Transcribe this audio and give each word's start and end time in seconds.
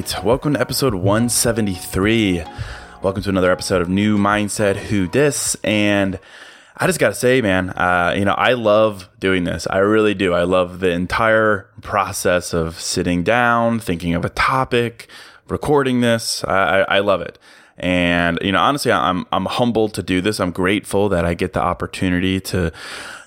Right. 0.00 0.24
Welcome 0.24 0.54
to 0.54 0.60
episode 0.60 0.94
173. 0.94 2.42
Welcome 3.02 3.22
to 3.22 3.28
another 3.28 3.50
episode 3.50 3.82
of 3.82 3.88
New 3.88 4.16
Mindset 4.16 4.76
Who 4.76 5.06
Dis. 5.06 5.56
And 5.62 6.18
I 6.76 6.86
just 6.86 6.98
got 6.98 7.08
to 7.08 7.14
say, 7.14 7.42
man, 7.42 7.70
uh, 7.70 8.14
you 8.16 8.24
know, 8.24 8.32
I 8.32 8.54
love 8.54 9.10
doing 9.18 9.44
this. 9.44 9.66
I 9.68 9.78
really 9.78 10.14
do. 10.14 10.32
I 10.32 10.44
love 10.44 10.80
the 10.80 10.90
entire 10.90 11.68
process 11.82 12.54
of 12.54 12.80
sitting 12.80 13.22
down, 13.22 13.78
thinking 13.78 14.14
of 14.14 14.24
a 14.24 14.30
topic, 14.30 15.08
recording 15.48 16.00
this. 16.00 16.44
I, 16.44 16.80
I, 16.80 16.96
I 16.96 16.98
love 17.00 17.20
it. 17.20 17.38
And, 17.76 18.38
you 18.40 18.52
know, 18.52 18.60
honestly, 18.60 18.92
I'm, 18.92 19.26
I'm 19.32 19.46
humbled 19.46 19.92
to 19.94 20.02
do 20.02 20.22
this. 20.22 20.40
I'm 20.40 20.52
grateful 20.52 21.10
that 21.10 21.26
I 21.26 21.34
get 21.34 21.52
the 21.52 21.60
opportunity 21.60 22.40
to 22.40 22.72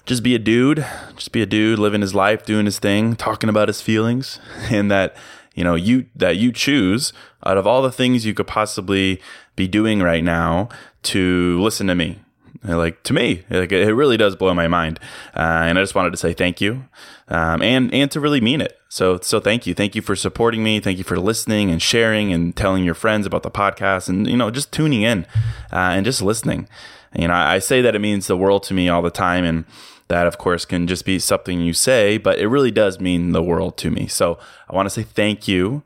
just 0.06 0.24
be 0.24 0.34
a 0.34 0.40
dude, 0.40 0.86
just 1.16 1.32
be 1.32 1.42
a 1.42 1.46
dude 1.46 1.78
living 1.78 2.02
his 2.02 2.16
life, 2.16 2.46
doing 2.46 2.66
his 2.66 2.80
thing, 2.80 3.16
talking 3.16 3.50
about 3.50 3.68
his 3.68 3.82
feelings, 3.82 4.40
and 4.72 4.90
that 4.90 5.16
you 5.54 5.64
know 5.64 5.76
you 5.76 6.06
that 6.16 6.38
you 6.38 6.52
choose 6.52 7.14
out 7.46 7.58
of 7.58 7.68
all 7.68 7.82
the 7.82 7.92
things 7.92 8.26
you 8.26 8.34
could 8.34 8.48
possibly 8.48 9.22
be 9.56 9.68
doing 9.68 10.02
right 10.02 10.24
now 10.24 10.70
to 11.04 11.60
listen 11.62 11.88
to 11.88 11.96
me. 11.96 12.20
Like 12.66 13.04
to 13.04 13.14
me 13.14 13.44
like 13.50 13.74
it 13.74 13.94
really 13.94 14.16
does 14.16 14.38
blow 14.38 14.54
my 14.54 14.70
mind. 14.70 14.98
Uh, 15.36 15.68
and 15.68 15.78
i 15.78 15.82
just 15.82 15.96
wanted 15.96 16.12
to 16.12 16.18
say 16.18 16.32
thank 16.32 16.62
you 16.62 16.86
um, 17.28 17.62
and 17.62 17.94
and 17.94 18.10
to 18.12 18.22
really 18.22 18.40
mean 18.40 18.62
it. 18.62 18.80
So 18.88 19.20
so 19.20 19.42
thank 19.42 19.68
you. 19.68 19.74
Thank 19.74 19.96
you 19.96 20.02
for 20.02 20.16
supporting 20.16 20.64
me. 20.64 20.80
Thank 20.80 20.98
you 20.98 21.04
for 21.04 21.20
listening 21.20 21.72
and 21.72 21.82
sharing 21.82 22.32
and 22.32 22.56
telling 22.56 22.86
your 22.86 22.94
friends 22.94 23.26
about 23.26 23.44
the 23.44 23.52
podcast 23.52 24.08
and 24.08 24.28
you 24.28 24.38
know 24.38 24.50
just 24.50 24.72
tuning 24.72 25.02
in 25.02 25.26
uh, 25.74 25.92
and 25.92 26.06
just 26.06 26.22
listening. 26.22 26.70
You 27.14 27.28
know 27.28 27.34
I, 27.34 27.56
I 27.56 27.60
say 27.60 27.82
that 27.82 27.96
it 27.96 28.00
means 28.00 28.28
the 28.28 28.38
world 28.38 28.64
to 28.64 28.74
me 28.74 28.88
all 28.88 29.02
the 29.02 29.12
time 29.12 29.44
and 29.44 29.66
that, 30.08 30.28
of 30.28 30.38
course, 30.38 30.66
can 30.66 30.88
just 30.88 31.06
be 31.06 31.20
something 31.20 31.62
you 31.62 31.74
say, 31.74 32.18
but 32.18 32.40
it 32.40 32.48
really 32.48 32.72
does 32.72 33.00
mean 33.00 33.32
the 33.32 33.44
world 33.44 33.78
to 33.78 33.92
me. 33.92 34.08
So 34.08 34.38
I 34.70 34.76
want 34.76 34.86
to 34.86 34.90
say 34.90 35.04
thank 35.04 35.48
you. 35.48 35.84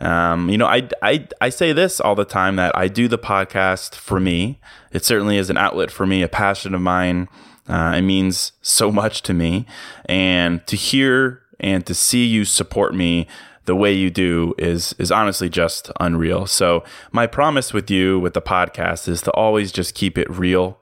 Um, 0.00 0.50
you 0.50 0.58
know, 0.58 0.66
I, 0.66 0.88
I, 1.02 1.26
I 1.40 1.48
say 1.48 1.72
this 1.72 2.00
all 2.00 2.14
the 2.14 2.24
time 2.24 2.56
that 2.56 2.76
I 2.76 2.88
do 2.88 3.08
the 3.08 3.18
podcast 3.18 3.94
for 3.94 4.20
me. 4.20 4.60
It 4.92 5.04
certainly 5.04 5.38
is 5.38 5.50
an 5.50 5.56
outlet 5.56 5.90
for 5.90 6.06
me, 6.06 6.22
a 6.22 6.28
passion 6.28 6.74
of 6.74 6.80
mine. 6.80 7.28
Uh, 7.68 7.94
it 7.96 8.02
means 8.02 8.52
so 8.62 8.92
much 8.92 9.22
to 9.22 9.34
me. 9.34 9.66
And 10.04 10.66
to 10.66 10.76
hear 10.76 11.42
and 11.58 11.86
to 11.86 11.94
see 11.94 12.26
you 12.26 12.44
support 12.44 12.94
me 12.94 13.26
the 13.64 13.74
way 13.74 13.92
you 13.92 14.10
do 14.10 14.54
is 14.58 14.94
is 14.98 15.10
honestly 15.10 15.48
just 15.48 15.90
unreal. 16.00 16.46
So 16.46 16.84
my 17.12 17.26
promise 17.26 17.72
with 17.72 17.90
you 17.90 18.18
with 18.18 18.34
the 18.34 18.42
podcast 18.42 19.08
is 19.08 19.20
to 19.22 19.32
always 19.32 19.72
just 19.72 19.94
keep 19.94 20.16
it 20.16 20.30
real 20.30 20.78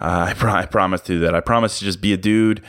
uh, 0.00 0.34
I, 0.42 0.62
I 0.62 0.66
promise 0.66 1.00
to 1.02 1.18
that. 1.20 1.34
I 1.34 1.40
promise 1.40 1.78
to 1.78 1.84
just 1.84 2.00
be 2.00 2.12
a 2.12 2.16
dude, 2.16 2.62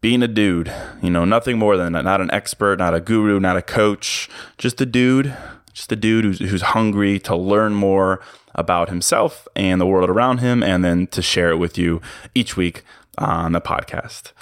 being 0.00 0.22
a 0.22 0.28
dude. 0.28 0.72
You 1.02 1.10
know, 1.10 1.24
nothing 1.24 1.58
more 1.58 1.76
than 1.76 1.92
that. 1.94 2.04
Not 2.04 2.20
an 2.20 2.30
expert, 2.32 2.78
not 2.78 2.94
a 2.94 3.00
guru, 3.00 3.40
not 3.40 3.56
a 3.56 3.62
coach. 3.62 4.28
Just 4.58 4.80
a 4.80 4.86
dude. 4.86 5.34
Just 5.72 5.90
a 5.90 5.96
dude 5.96 6.24
who's, 6.24 6.38
who's 6.38 6.62
hungry 6.62 7.18
to 7.20 7.34
learn 7.34 7.74
more 7.74 8.20
about 8.54 8.88
himself 8.88 9.48
and 9.56 9.80
the 9.80 9.86
world 9.86 10.08
around 10.08 10.38
him, 10.38 10.62
and 10.62 10.84
then 10.84 11.08
to 11.08 11.20
share 11.20 11.50
it 11.50 11.56
with 11.56 11.76
you 11.76 12.00
each 12.34 12.56
week 12.56 12.84
on 13.18 13.52
the 13.52 13.60
podcast. 13.60 14.32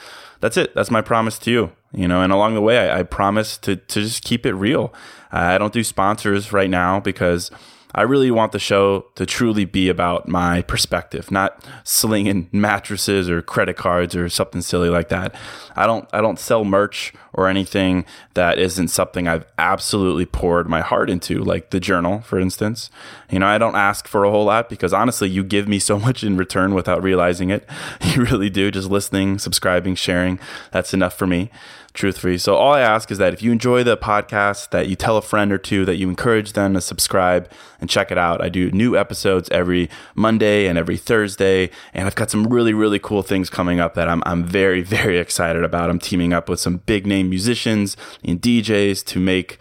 That's 0.40 0.56
it. 0.56 0.74
That's 0.74 0.90
my 0.90 1.00
promise 1.00 1.38
to 1.40 1.50
you. 1.50 1.72
You 1.94 2.08
know, 2.08 2.20
and 2.20 2.32
along 2.32 2.54
the 2.54 2.60
way, 2.60 2.90
I, 2.90 3.00
I 3.00 3.02
promise 3.02 3.56
to 3.58 3.76
to 3.76 4.00
just 4.02 4.24
keep 4.24 4.44
it 4.44 4.54
real. 4.54 4.92
Uh, 5.32 5.38
I 5.38 5.58
don't 5.58 5.72
do 5.72 5.84
sponsors 5.84 6.52
right 6.52 6.68
now 6.68 7.00
because 7.00 7.50
I 7.94 8.02
really 8.02 8.30
want 8.30 8.52
the 8.52 8.58
show 8.58 9.06
to 9.16 9.26
truly 9.26 9.64
be 9.64 9.88
about 9.88 10.28
my 10.28 10.62
perspective, 10.62 11.30
not 11.30 11.64
slinging 11.84 12.48
mattresses 12.52 13.28
or 13.28 13.42
credit 13.42 13.76
cards 13.76 14.16
or 14.16 14.28
something 14.28 14.62
silly 14.62 14.88
like 14.88 15.08
that. 15.10 15.34
I 15.76 15.86
don't 15.86 16.08
I 16.12 16.20
don't 16.20 16.38
sell 16.38 16.64
merch 16.64 17.12
or 17.34 17.48
anything 17.48 18.04
that 18.34 18.58
isn't 18.58 18.88
something 18.88 19.26
I've 19.26 19.46
absolutely 19.58 20.26
poured 20.26 20.68
my 20.68 20.80
heart 20.80 21.08
into, 21.08 21.42
like 21.42 21.70
the 21.70 21.80
journal, 21.80 22.20
for 22.20 22.38
instance. 22.38 22.90
You 23.30 23.38
know, 23.38 23.46
I 23.46 23.58
don't 23.58 23.76
ask 23.76 24.06
for 24.06 24.24
a 24.24 24.30
whole 24.30 24.44
lot 24.44 24.68
because 24.68 24.92
honestly, 24.92 25.28
you 25.30 25.42
give 25.42 25.66
me 25.68 25.78
so 25.92 25.98
much 25.98 26.22
in 26.22 26.36
return 26.36 26.74
without 26.74 27.02
realizing 27.02 27.50
it. 27.50 27.68
You 28.12 28.24
really 28.24 28.50
do. 28.50 28.70
Just 28.70 28.90
listening, 28.90 29.38
subscribing, 29.38 29.94
sharing, 29.94 30.38
that's 30.70 30.92
enough 30.92 31.14
for 31.14 31.26
me 31.26 31.50
truthfully. 31.94 32.38
So 32.38 32.56
all 32.56 32.72
I 32.72 32.80
ask 32.80 33.10
is 33.10 33.18
that 33.18 33.34
if 33.34 33.42
you 33.42 33.52
enjoy 33.52 33.84
the 33.84 33.96
podcast, 33.96 34.70
that 34.70 34.88
you 34.88 34.96
tell 34.96 35.16
a 35.16 35.22
friend 35.22 35.52
or 35.52 35.58
two, 35.58 35.84
that 35.84 35.96
you 35.96 36.08
encourage 36.08 36.52
them 36.54 36.74
to 36.74 36.80
subscribe 36.80 37.50
and 37.80 37.90
check 37.90 38.10
it 38.10 38.18
out. 38.18 38.42
I 38.42 38.48
do 38.48 38.70
new 38.70 38.96
episodes 38.96 39.48
every 39.50 39.90
Monday 40.14 40.66
and 40.66 40.78
every 40.78 40.96
Thursday, 40.96 41.70
and 41.92 42.06
I've 42.06 42.14
got 42.14 42.30
some 42.30 42.46
really, 42.46 42.72
really 42.72 42.98
cool 42.98 43.22
things 43.22 43.50
coming 43.50 43.80
up 43.80 43.94
that 43.94 44.08
I'm, 44.08 44.22
I'm 44.24 44.44
very, 44.44 44.82
very 44.82 45.18
excited 45.18 45.64
about. 45.64 45.90
I'm 45.90 45.98
teaming 45.98 46.32
up 46.32 46.48
with 46.48 46.60
some 46.60 46.78
big 46.78 47.06
name 47.06 47.28
musicians 47.28 47.96
and 48.24 48.40
DJs 48.40 49.04
to 49.06 49.20
make, 49.20 49.58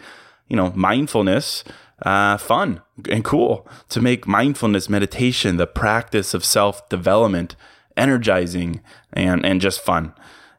you 0.48 0.56
know, 0.56 0.72
mindfulness 0.74 1.64
uh, 2.02 2.36
fun 2.36 2.82
and 3.08 3.24
cool, 3.24 3.68
to 3.88 4.00
make 4.00 4.26
mindfulness 4.26 4.88
meditation, 4.88 5.56
the 5.56 5.66
practice 5.66 6.34
of 6.34 6.44
self 6.44 6.88
development, 6.88 7.54
energizing 7.96 8.80
and, 9.12 9.44
and 9.44 9.60
just 9.60 9.80
fun 9.80 10.14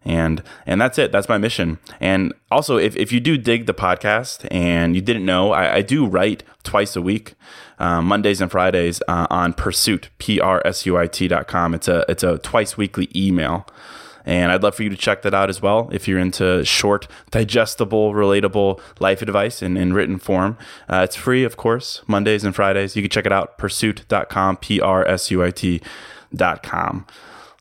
and 0.06 0.44
and 0.66 0.80
that's 0.80 0.98
it 0.98 1.12
that's 1.12 1.30
my 1.30 1.38
mission 1.38 1.80
and 2.00 2.34
also 2.52 2.78
if, 2.78 2.96
if 2.96 3.12
you 3.12 3.20
do 3.20 3.38
dig 3.38 3.66
the 3.66 3.74
podcast 3.74 4.48
and 4.52 4.96
you 4.96 5.02
didn't 5.02 5.26
know 5.26 5.52
i, 5.52 5.76
I 5.76 5.82
do 5.82 6.06
write 6.06 6.44
twice 6.64 6.96
a 6.96 7.02
week 7.02 7.36
um, 7.80 8.06
mondays 8.06 8.42
and 8.42 8.52
fridays 8.52 9.02
uh, 9.08 9.28
on 9.30 9.54
prsuit 9.54 10.10
p-r-s-u-i-t 10.18 11.28
dot 11.28 11.48
com 11.48 11.74
it's 11.74 11.88
a 11.88 12.06
it's 12.10 12.24
a 12.24 12.38
twice 12.40 12.78
weekly 12.78 13.10
email 13.16 13.68
and 14.26 14.54
I'd 14.54 14.64
love 14.64 14.76
for 14.76 14.84
you 14.84 14.90
to 14.90 14.96
check 14.96 15.22
that 15.24 15.34
out 15.34 15.50
as 15.50 15.62
well 15.62 15.90
if 15.92 16.08
you're 16.08 16.18
into 16.18 16.64
short, 16.64 17.10
digestible, 17.32 18.14
relatable 18.14 18.80
life 19.02 19.22
advice 19.22 19.62
in, 19.62 19.76
in 19.76 19.92
written 19.92 20.18
form. 20.18 20.58
Uh, 20.88 21.02
it's 21.04 21.18
free, 21.18 21.44
of 21.44 21.58
course, 21.58 22.02
Mondays 22.08 22.46
and 22.46 22.56
Fridays. 22.56 22.96
You 22.96 23.02
can 23.02 23.10
check 23.10 23.26
it 23.26 23.34
out, 23.34 23.58
prsuit.com, 23.58 24.56
P 24.56 24.80
R 24.80 25.06
S 25.06 25.30
U 25.30 25.44
I 25.44 25.52
T 25.52 25.82
mindset.com. 26.34 27.06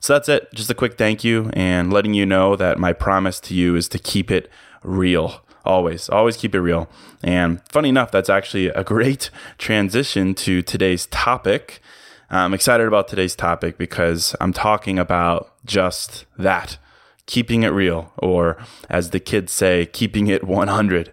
So 0.02 0.14
that's 0.14 0.28
it. 0.28 0.52
Just 0.52 0.68
a 0.68 0.74
quick 0.74 0.98
thank 0.98 1.22
you 1.22 1.48
and 1.52 1.92
letting 1.92 2.12
you 2.12 2.26
know 2.26 2.56
that 2.56 2.76
my 2.76 2.92
promise 2.92 3.38
to 3.38 3.54
you 3.54 3.76
is 3.76 3.88
to 3.90 4.00
keep 4.00 4.32
it 4.32 4.50
real. 4.82 5.42
Always, 5.64 6.08
always 6.08 6.36
keep 6.36 6.56
it 6.56 6.60
real. 6.60 6.90
And 7.22 7.62
funny 7.68 7.90
enough, 7.90 8.10
that's 8.10 8.28
actually 8.28 8.66
a 8.66 8.82
great 8.82 9.30
transition 9.58 10.34
to 10.34 10.60
today's 10.60 11.06
topic. 11.06 11.80
I'm 12.30 12.52
excited 12.52 12.88
about 12.88 13.06
today's 13.06 13.36
topic 13.36 13.78
because 13.78 14.34
I'm 14.40 14.52
talking 14.52 14.98
about 14.98 15.54
just 15.64 16.26
that 16.36 16.78
keeping 17.26 17.62
it 17.62 17.68
real, 17.68 18.12
or 18.18 18.56
as 18.90 19.10
the 19.10 19.20
kids 19.20 19.52
say, 19.52 19.86
keeping 19.86 20.26
it 20.26 20.42
100, 20.42 21.12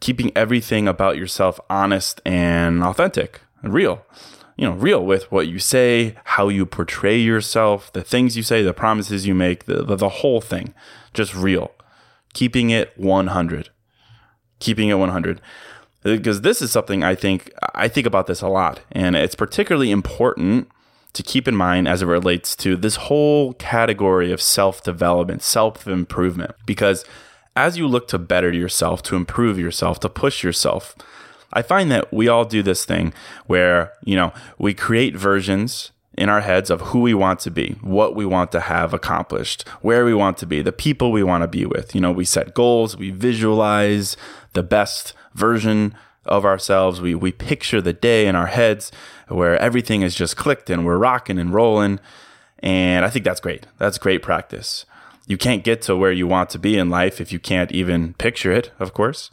keeping 0.00 0.32
everything 0.34 0.88
about 0.88 1.16
yourself 1.16 1.60
honest 1.70 2.20
and 2.26 2.82
authentic 2.82 3.42
and 3.62 3.72
real. 3.72 4.04
You 4.56 4.66
know, 4.66 4.72
real 4.72 5.04
with 5.04 5.30
what 5.30 5.48
you 5.48 5.58
say, 5.58 6.16
how 6.24 6.48
you 6.48 6.64
portray 6.64 7.18
yourself, 7.18 7.92
the 7.92 8.02
things 8.02 8.36
you 8.36 8.42
say, 8.42 8.62
the 8.62 8.72
promises 8.72 9.26
you 9.26 9.34
make, 9.34 9.66
the, 9.66 9.82
the, 9.82 9.96
the 9.96 10.08
whole 10.08 10.40
thing. 10.40 10.74
Just 11.12 11.34
real. 11.34 11.72
Keeping 12.32 12.70
it 12.70 12.96
100. 12.96 13.68
Keeping 14.58 14.88
it 14.88 14.94
100 14.94 15.40
because 16.14 16.42
this 16.42 16.62
is 16.62 16.70
something 16.70 17.02
I 17.02 17.14
think 17.14 17.52
I 17.74 17.88
think 17.88 18.06
about 18.06 18.26
this 18.26 18.40
a 18.40 18.48
lot, 18.48 18.80
and 18.92 19.16
it's 19.16 19.34
particularly 19.34 19.90
important 19.90 20.68
to 21.12 21.22
keep 21.22 21.48
in 21.48 21.56
mind 21.56 21.88
as 21.88 22.02
it 22.02 22.06
relates 22.06 22.54
to 22.56 22.76
this 22.76 22.96
whole 22.96 23.54
category 23.54 24.30
of 24.32 24.40
self 24.40 24.82
development, 24.82 25.42
self 25.42 25.86
improvement. 25.86 26.52
Because 26.64 27.04
as 27.56 27.78
you 27.78 27.88
look 27.88 28.06
to 28.08 28.18
better 28.18 28.52
yourself, 28.52 29.02
to 29.04 29.16
improve 29.16 29.58
yourself, 29.58 29.98
to 30.00 30.08
push 30.08 30.44
yourself, 30.44 30.94
I 31.52 31.62
find 31.62 31.90
that 31.90 32.12
we 32.12 32.28
all 32.28 32.44
do 32.44 32.62
this 32.62 32.84
thing 32.84 33.12
where, 33.46 33.92
you 34.04 34.16
know, 34.16 34.32
we 34.58 34.74
create 34.74 35.16
versions 35.16 35.92
in 36.16 36.28
our 36.28 36.40
heads 36.40 36.70
of 36.70 36.80
who 36.80 37.00
we 37.00 37.14
want 37.14 37.40
to 37.40 37.50
be, 37.50 37.76
what 37.82 38.14
we 38.14 38.24
want 38.24 38.50
to 38.52 38.60
have 38.60 38.94
accomplished, 38.94 39.68
where 39.82 40.04
we 40.04 40.14
want 40.14 40.38
to 40.38 40.46
be, 40.46 40.62
the 40.62 40.72
people 40.72 41.12
we 41.12 41.22
want 41.22 41.42
to 41.42 41.48
be 41.48 41.66
with. 41.66 41.94
You 41.94 42.00
know, 42.00 42.12
we 42.12 42.24
set 42.24 42.54
goals, 42.54 42.96
we 42.96 43.10
visualize 43.10 44.16
the 44.54 44.62
best 44.62 45.12
version 45.34 45.94
of 46.24 46.44
ourselves. 46.44 47.00
We 47.00 47.14
we 47.14 47.32
picture 47.32 47.80
the 47.80 47.92
day 47.92 48.26
in 48.26 48.34
our 48.34 48.46
heads 48.46 48.90
where 49.28 49.58
everything 49.58 50.02
is 50.02 50.14
just 50.14 50.36
clicked 50.36 50.70
and 50.70 50.84
we're 50.84 50.98
rocking 50.98 51.38
and 51.38 51.52
rolling. 51.52 52.00
And 52.60 53.04
I 53.04 53.10
think 53.10 53.24
that's 53.24 53.40
great. 53.40 53.66
That's 53.78 53.98
great 53.98 54.22
practice. 54.22 54.86
You 55.26 55.36
can't 55.36 55.64
get 55.64 55.82
to 55.82 55.96
where 55.96 56.12
you 56.12 56.26
want 56.26 56.50
to 56.50 56.58
be 56.58 56.78
in 56.78 56.88
life 56.88 57.20
if 57.20 57.32
you 57.32 57.38
can't 57.38 57.72
even 57.72 58.14
picture 58.14 58.52
it, 58.52 58.70
of 58.78 58.94
course. 58.94 59.30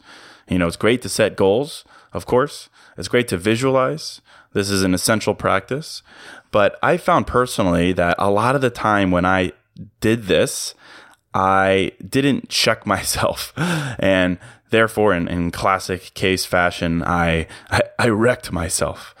You 0.48 0.58
know, 0.58 0.66
it's 0.66 0.76
great 0.76 1.02
to 1.02 1.08
set 1.08 1.36
goals, 1.36 1.84
of 2.14 2.26
course. 2.26 2.70
It's 2.96 3.08
great 3.08 3.28
to 3.28 3.36
visualize. 3.36 4.20
This 4.52 4.70
is 4.70 4.82
an 4.82 4.94
essential 4.94 5.34
practice. 5.34 6.02
But 6.50 6.78
I 6.82 6.96
found 6.96 7.26
personally 7.26 7.92
that 7.92 8.14
a 8.18 8.30
lot 8.30 8.54
of 8.54 8.60
the 8.60 8.70
time 8.70 9.10
when 9.10 9.24
I 9.26 9.52
did 10.00 10.24
this, 10.24 10.74
I 11.34 11.92
didn't 12.08 12.48
check 12.48 12.86
myself. 12.94 13.52
And 13.56 14.38
therefore, 14.70 15.12
in, 15.12 15.28
in 15.28 15.50
classic 15.50 16.14
case 16.14 16.46
fashion, 16.46 17.02
I, 17.02 17.48
I, 17.70 17.82
I 17.98 18.08
wrecked 18.08 18.52
myself. 18.52 19.14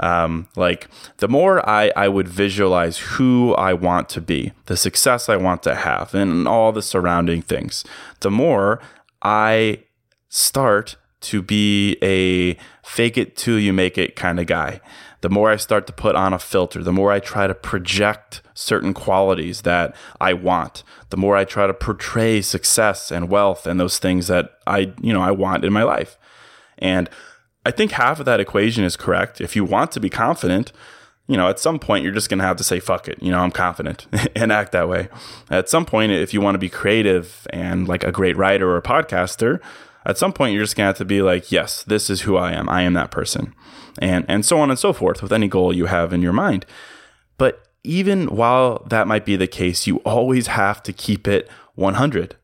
Um, 0.00 0.48
like 0.54 0.88
the 1.16 1.28
more 1.28 1.68
I, 1.68 1.92
I 1.96 2.08
would 2.08 2.28
visualize 2.28 2.98
who 2.98 3.54
I 3.54 3.72
want 3.72 4.08
to 4.10 4.20
be, 4.20 4.52
the 4.66 4.76
success 4.76 5.28
I 5.28 5.36
want 5.36 5.64
to 5.64 5.74
have, 5.74 6.14
and 6.14 6.46
all 6.46 6.70
the 6.70 6.82
surrounding 6.82 7.42
things, 7.42 7.84
the 8.20 8.30
more 8.30 8.80
I 9.22 9.82
start 10.28 10.96
to 11.20 11.42
be 11.42 11.96
a 12.02 12.54
fake 12.82 13.18
it 13.18 13.36
till 13.36 13.58
you 13.58 13.72
make 13.72 13.98
it 13.98 14.16
kind 14.16 14.38
of 14.38 14.46
guy. 14.46 14.80
The 15.20 15.28
more 15.28 15.50
I 15.50 15.56
start 15.56 15.86
to 15.88 15.92
put 15.92 16.14
on 16.14 16.32
a 16.32 16.38
filter, 16.38 16.82
the 16.82 16.92
more 16.92 17.10
I 17.10 17.18
try 17.18 17.48
to 17.48 17.54
project 17.54 18.40
certain 18.54 18.94
qualities 18.94 19.62
that 19.62 19.96
I 20.20 20.32
want, 20.32 20.84
the 21.10 21.16
more 21.16 21.36
I 21.36 21.44
try 21.44 21.66
to 21.66 21.74
portray 21.74 22.40
success 22.40 23.10
and 23.10 23.28
wealth 23.28 23.66
and 23.66 23.80
those 23.80 23.98
things 23.98 24.28
that 24.28 24.58
I, 24.66 24.92
you 25.00 25.12
know, 25.12 25.22
I 25.22 25.32
want 25.32 25.64
in 25.64 25.72
my 25.72 25.82
life. 25.82 26.16
And 26.78 27.10
I 27.66 27.72
think 27.72 27.92
half 27.92 28.20
of 28.20 28.26
that 28.26 28.40
equation 28.40 28.84
is 28.84 28.96
correct. 28.96 29.40
If 29.40 29.56
you 29.56 29.64
want 29.64 29.90
to 29.92 30.00
be 30.00 30.08
confident, 30.08 30.72
you 31.26 31.36
know, 31.36 31.48
at 31.48 31.58
some 31.58 31.78
point 31.78 32.02
you're 32.04 32.12
just 32.12 32.30
going 32.30 32.38
to 32.38 32.44
have 32.44 32.56
to 32.56 32.64
say, 32.64 32.80
fuck 32.80 33.08
it, 33.08 33.22
you 33.22 33.30
know, 33.30 33.40
I'm 33.40 33.50
confident 33.50 34.06
and 34.36 34.50
act 34.50 34.72
that 34.72 34.88
way. 34.88 35.08
At 35.50 35.68
some 35.68 35.84
point, 35.84 36.12
if 36.12 36.32
you 36.32 36.40
want 36.40 36.54
to 36.54 36.58
be 36.58 36.68
creative 36.68 37.46
and 37.50 37.86
like 37.86 38.04
a 38.04 38.12
great 38.12 38.36
writer 38.36 38.70
or 38.70 38.76
a 38.76 38.82
podcaster, 38.82 39.60
at 40.08 40.18
some 40.18 40.32
point 40.32 40.54
you're 40.54 40.64
just 40.64 40.74
to 40.76 40.82
have 40.82 40.96
to 40.96 41.04
be 41.04 41.22
like, 41.22 41.52
yes, 41.52 41.84
this 41.84 42.08
is 42.08 42.22
who 42.22 42.36
I 42.36 42.52
am. 42.52 42.68
I 42.68 42.82
am 42.82 42.94
that 42.94 43.10
person. 43.10 43.54
And, 44.00 44.24
and 44.26 44.44
so 44.44 44.58
on 44.58 44.70
and 44.70 44.78
so 44.78 44.92
forth 44.92 45.22
with 45.22 45.32
any 45.32 45.48
goal 45.48 45.72
you 45.72 45.86
have 45.86 46.12
in 46.12 46.22
your 46.22 46.32
mind. 46.32 46.64
But 47.36 47.62
even 47.84 48.26
while 48.26 48.84
that 48.88 49.06
might 49.06 49.26
be 49.26 49.36
the 49.36 49.46
case, 49.46 49.86
you 49.86 49.98
always 49.98 50.48
have 50.48 50.82
to 50.84 50.92
keep 50.92 51.28
it 51.28 51.48
100. 51.74 52.36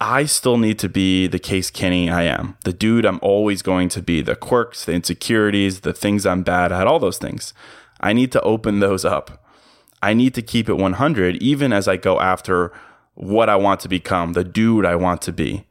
I 0.00 0.24
still 0.24 0.58
need 0.58 0.80
to 0.80 0.88
be 0.88 1.28
the 1.28 1.38
Case 1.38 1.70
Kenny 1.70 2.10
I 2.10 2.22
am, 2.22 2.56
the 2.64 2.72
dude 2.72 3.04
I'm 3.04 3.20
always 3.22 3.62
going 3.62 3.88
to 3.90 4.02
be, 4.02 4.20
the 4.20 4.34
quirks, 4.34 4.84
the 4.84 4.92
insecurities, 4.92 5.82
the 5.82 5.92
things 5.92 6.26
I'm 6.26 6.42
bad 6.42 6.72
at, 6.72 6.88
all 6.88 6.98
those 6.98 7.18
things. 7.18 7.54
I 8.00 8.12
need 8.12 8.32
to 8.32 8.42
open 8.42 8.80
those 8.80 9.04
up. 9.04 9.46
I 10.02 10.12
need 10.12 10.34
to 10.34 10.42
keep 10.42 10.68
it 10.68 10.74
100 10.74 11.36
even 11.36 11.72
as 11.72 11.86
I 11.86 11.96
go 11.96 12.18
after 12.18 12.72
what 13.14 13.48
I 13.48 13.54
want 13.54 13.78
to 13.80 13.88
become, 13.88 14.32
the 14.32 14.42
dude 14.42 14.84
I 14.84 14.96
want 14.96 15.22
to 15.22 15.32
be. 15.32 15.66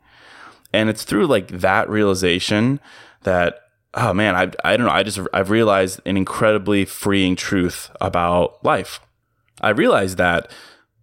And 0.73 0.89
it's 0.89 1.03
through 1.03 1.27
like 1.27 1.47
that 1.49 1.89
realization 1.89 2.79
that 3.23 3.59
oh 3.93 4.13
man, 4.13 4.35
I 4.35 4.51
I 4.63 4.77
don't 4.77 4.85
know, 4.87 4.93
I 4.93 5.03
just 5.03 5.19
I've 5.33 5.49
realized 5.49 6.01
an 6.05 6.17
incredibly 6.17 6.85
freeing 6.85 7.35
truth 7.35 7.91
about 7.99 8.63
life. 8.63 8.99
I 9.59 9.69
realized 9.69 10.17
that 10.17 10.51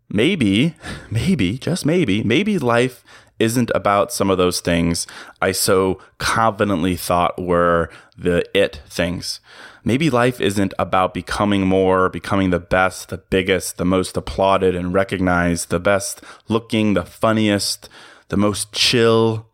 maybe, 0.08 0.74
maybe, 1.10 1.58
just 1.58 1.86
maybe, 1.86 2.22
maybe 2.22 2.58
life 2.58 3.04
isn't 3.38 3.70
about 3.74 4.12
some 4.12 4.30
of 4.30 4.38
those 4.38 4.60
things 4.60 5.06
I 5.40 5.52
so 5.52 6.00
confidently 6.18 6.96
thought 6.96 7.40
were 7.40 7.88
the 8.16 8.44
it 8.56 8.82
things. 8.88 9.40
Maybe 9.84 10.10
life 10.10 10.40
isn't 10.40 10.74
about 10.78 11.14
becoming 11.14 11.66
more, 11.66 12.08
becoming 12.08 12.50
the 12.50 12.58
best, 12.58 13.08
the 13.08 13.18
biggest, 13.18 13.78
the 13.78 13.84
most 13.84 14.16
applauded 14.16 14.74
and 14.74 14.92
recognized, 14.92 15.70
the 15.70 15.78
best 15.78 16.20
looking, 16.48 16.94
the 16.94 17.04
funniest, 17.04 17.88
the 18.28 18.36
most 18.36 18.72
chill. 18.72 19.48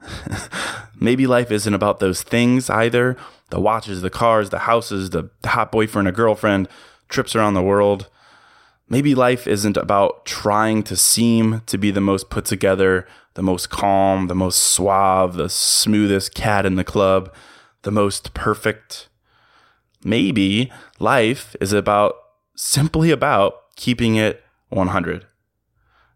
Maybe 1.00 1.26
life 1.26 1.50
isn't 1.50 1.74
about 1.74 2.00
those 2.00 2.22
things 2.22 2.70
either 2.70 3.16
the 3.50 3.60
watches, 3.60 4.02
the 4.02 4.10
cars, 4.10 4.50
the 4.50 4.60
houses, 4.60 5.10
the 5.10 5.30
hot 5.44 5.70
boyfriend 5.70 6.08
or 6.08 6.12
girlfriend, 6.12 6.68
trips 7.08 7.36
around 7.36 7.54
the 7.54 7.62
world. 7.62 8.08
Maybe 8.88 9.14
life 9.14 9.46
isn't 9.46 9.76
about 9.76 10.26
trying 10.26 10.82
to 10.84 10.96
seem 10.96 11.62
to 11.66 11.78
be 11.78 11.90
the 11.90 12.00
most 12.00 12.30
put 12.30 12.44
together, 12.46 13.06
the 13.34 13.42
most 13.42 13.70
calm, 13.70 14.26
the 14.26 14.34
most 14.34 14.58
suave, 14.58 15.34
the 15.34 15.48
smoothest 15.48 16.34
cat 16.34 16.66
in 16.66 16.74
the 16.74 16.84
club, 16.84 17.32
the 17.82 17.90
most 17.90 18.34
perfect. 18.34 19.08
Maybe 20.02 20.72
life 20.98 21.54
is 21.60 21.72
about 21.72 22.16
simply 22.56 23.10
about 23.10 23.74
keeping 23.76 24.16
it 24.16 24.42
100. 24.68 25.26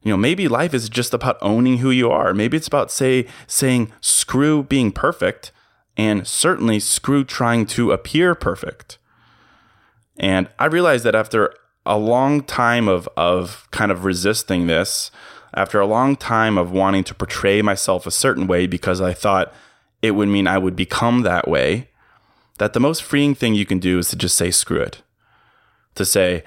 You 0.02 0.12
know, 0.12 0.16
maybe 0.16 0.48
life 0.48 0.74
is 0.74 0.88
just 0.88 1.12
about 1.12 1.38
owning 1.40 1.78
who 1.78 1.90
you 1.90 2.10
are. 2.10 2.32
Maybe 2.32 2.56
it's 2.56 2.68
about 2.68 2.90
say 2.90 3.26
saying 3.46 3.92
screw 4.00 4.62
being 4.62 4.92
perfect 4.92 5.52
and 5.96 6.26
certainly 6.26 6.78
screw 6.78 7.24
trying 7.24 7.66
to 7.66 7.90
appear 7.90 8.34
perfect. 8.34 8.98
And 10.16 10.48
I 10.58 10.66
realized 10.66 11.04
that 11.04 11.14
after 11.14 11.52
a 11.84 11.98
long 11.98 12.42
time 12.42 12.88
of 12.88 13.08
of 13.16 13.68
kind 13.70 13.90
of 13.90 14.04
resisting 14.04 14.66
this, 14.66 15.10
after 15.54 15.80
a 15.80 15.86
long 15.86 16.16
time 16.16 16.58
of 16.58 16.70
wanting 16.70 17.04
to 17.04 17.14
portray 17.14 17.62
myself 17.62 18.06
a 18.06 18.10
certain 18.10 18.46
way 18.46 18.66
because 18.66 19.00
I 19.00 19.12
thought 19.12 19.52
it 20.02 20.12
would 20.12 20.28
mean 20.28 20.46
I 20.46 20.58
would 20.58 20.76
become 20.76 21.22
that 21.22 21.48
way, 21.48 21.88
that 22.58 22.72
the 22.72 22.80
most 22.80 23.02
freeing 23.02 23.34
thing 23.34 23.54
you 23.54 23.66
can 23.66 23.78
do 23.78 23.98
is 23.98 24.08
to 24.10 24.16
just 24.16 24.36
say 24.36 24.50
screw 24.50 24.80
it. 24.80 25.02
To 25.94 26.04
say, 26.04 26.44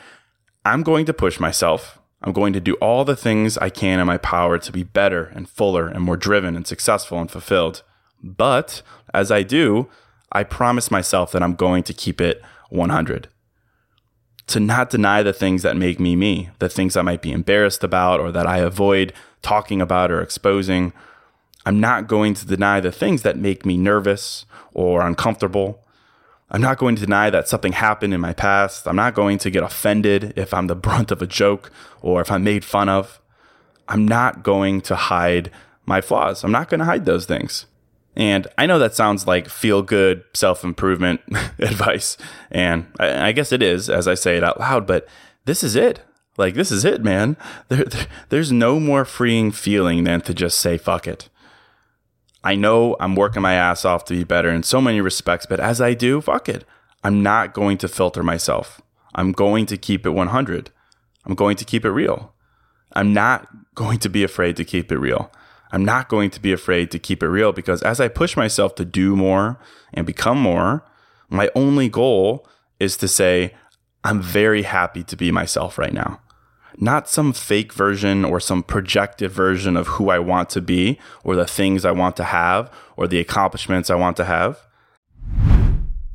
I'm 0.64 0.84
going 0.84 1.06
to 1.06 1.14
push 1.14 1.40
myself. 1.40 2.00
I'm 2.24 2.34
going 2.34 2.54
to 2.54 2.60
do 2.60 2.76
all 2.76 3.04
the 3.04 3.16
things 3.16 3.58
I 3.58 3.70
can 3.70 4.00
in 4.00 4.08
my 4.08 4.18
power 4.18 4.58
to 4.60 4.72
be 4.72 4.84
better 4.84 5.26
and 5.36 5.50
fuller 5.50 5.88
and 5.88 6.04
more 6.04 6.18
driven 6.18 6.56
and 6.56 6.68
successful 6.68 7.20
and 7.20 7.32
fulfilled. 7.32 7.84
But 8.24 8.84
as 9.14 9.32
I 9.32 9.44
do, 9.44 9.90
I 10.32 10.44
promise 10.44 10.92
myself 10.92 11.32
that 11.32 11.42
I'm 11.42 11.56
going 11.56 11.84
to 11.84 11.94
keep 11.94 12.22
it 12.22 12.42
100 12.70 13.28
to 14.48 14.60
not 14.60 14.90
deny 14.90 15.24
the 15.24 15.34
things 15.34 15.62
that 15.64 15.78
make 15.78 16.00
me 16.00 16.16
me, 16.16 16.50
the 16.60 16.70
things 16.70 16.98
I 16.98 17.02
might 17.02 17.22
be 17.22 17.32
embarrassed 17.32 17.84
about 17.84 18.20
or 18.20 18.32
that 18.32 18.46
I 18.46 18.58
avoid 18.58 19.14
talking 19.42 19.82
about 19.82 20.12
or 20.12 20.22
exposing. 20.22 20.94
I'm 21.66 21.80
not 21.80 22.08
going 22.08 22.34
to 22.36 22.46
deny 22.46 22.80
the 22.80 22.92
things 22.92 23.22
that 23.22 23.38
make 23.38 23.66
me 23.66 23.78
nervous 23.78 24.46
or 24.74 25.02
uncomfortable. 25.02 25.81
I'm 26.54 26.62
not 26.62 26.78
going 26.78 26.96
to 26.98 27.02
deny 27.02 27.30
that 27.30 27.48
something 27.48 27.72
happened 27.72 28.14
in 28.14 28.20
my 28.20 28.34
past. 28.34 28.86
I'm 28.88 28.98
not 28.98 29.14
going 29.14 29.38
to 29.40 29.50
get 29.50 29.64
offended 29.64 30.34
if 30.36 30.54
I'm 30.54 30.68
the 30.68 30.76
brunt 30.88 31.10
of 31.10 31.22
a 31.22 31.28
joke 31.28 31.72
or 32.02 32.22
if 32.22 32.30
I'm 32.30 32.44
made 32.44 32.66
fun 32.66 32.90
of. 32.90 33.22
I'm 33.88 34.06
not 34.06 34.44
going 34.44 34.82
to 34.82 34.96
hide 34.96 35.50
my 35.86 36.02
flaws. 36.02 36.44
I'm 36.44 36.52
not 36.52 36.70
going 36.70 36.80
to 36.80 36.86
hide 36.86 37.06
those 37.06 37.26
things. 37.26 37.66
And 38.16 38.48
I 38.58 38.66
know 38.66 38.78
that 38.80 38.94
sounds 38.94 39.26
like 39.26 39.48
feel 39.48 39.82
good 39.82 40.24
self 40.34 40.64
improvement 40.64 41.22
advice. 41.60 42.18
And 42.52 42.88
I, 43.00 43.30
I, 43.30 43.32
guess 43.32 43.54
it 43.54 43.64
is 43.64 43.90
as 43.90 44.08
I 44.08 44.16
say 44.16 44.36
it 44.36 44.44
out 44.44 44.60
loud, 44.60 44.86
but 44.86 45.08
this 45.46 45.64
is 45.64 45.76
it. 45.76 46.02
Like, 46.38 46.54
this 46.54 46.72
is 46.72 46.84
it, 46.84 47.04
man. 47.04 47.38
There, 47.70 47.86
there, 47.86 48.08
there's 48.30 48.52
no 48.52 48.80
more 48.80 49.06
freeing 49.06 49.52
feeling 49.52 50.04
than 50.04 50.22
to 50.22 50.34
just 50.34 50.60
say, 50.60 50.78
fuck 50.78 51.08
it. 51.08 51.30
I 52.44 52.56
know 52.56 52.96
I'm 53.00 53.16
working 53.16 53.42
my 53.42 53.54
ass 53.54 53.86
off 53.86 54.06
to 54.06 54.16
be 54.16 54.24
better 54.24 54.50
in 54.50 54.64
so 54.64 54.82
many 54.82 55.02
respects, 55.02 55.46
but 55.46 55.60
as 55.60 55.80
I 55.80 55.94
do, 55.94 56.22
fuck 56.22 56.50
it. 56.50 56.66
I'm 57.04 57.24
not 57.24 57.54
going 57.54 57.78
to 57.80 57.88
filter 57.88 58.24
myself. 58.24 58.82
I'm 59.16 59.32
going 59.32 59.66
to 59.68 59.78
keep 59.78 60.06
it 60.06 60.12
100. 60.12 60.72
I'm 61.26 61.36
going 61.36 61.56
to 61.58 61.66
keep 61.66 61.86
it 61.86 61.92
real. 61.92 62.34
I'm 62.94 63.14
not 63.14 63.48
going 63.76 64.00
to 64.00 64.10
be 64.10 64.24
afraid 64.24 64.58
to 64.58 64.66
keep 64.66 64.92
it 64.92 64.98
real. 64.98 65.32
I'm 65.72 65.86
not 65.86 66.10
going 66.10 66.30
to 66.32 66.40
be 66.40 66.52
afraid 66.52 66.92
to 66.92 67.00
keep 67.00 67.24
it 67.24 67.30
real 67.30 67.54
because 67.54 67.82
as 67.84 68.00
I 68.00 68.08
push 68.08 68.36
myself 68.36 68.76
to 68.76 68.86
do 68.86 69.16
more 69.16 69.60
and 69.94 70.06
become 70.06 70.40
more, 70.40 70.84
my 71.30 71.50
only 71.56 71.88
goal 71.88 72.48
is 72.80 72.98
to 72.98 73.08
say, 73.08 73.54
I'm 74.04 74.22
very 74.22 74.64
happy 74.64 75.04
to 75.04 75.16
be 75.16 75.32
myself 75.32 75.78
right 75.78 75.94
now. 75.94 76.20
Not 76.84 77.08
some 77.08 77.32
fake 77.32 77.74
version 77.74 78.26
or 78.26 78.40
some 78.40 78.64
projected 78.64 79.30
version 79.30 79.78
of 79.78 79.86
who 79.86 80.10
I 80.10 80.18
want 80.18 80.50
to 80.50 80.62
be 80.62 80.98
or 81.24 81.36
the 81.36 81.46
things 81.46 81.86
I 81.86 81.92
want 81.92 82.18
to 82.18 82.24
have 82.24 82.74
or 82.98 83.08
the 83.08 83.20
accomplishments 83.20 83.92
I 83.92 83.96
want 83.96 84.18
to 84.18 84.26
have. 84.26 84.60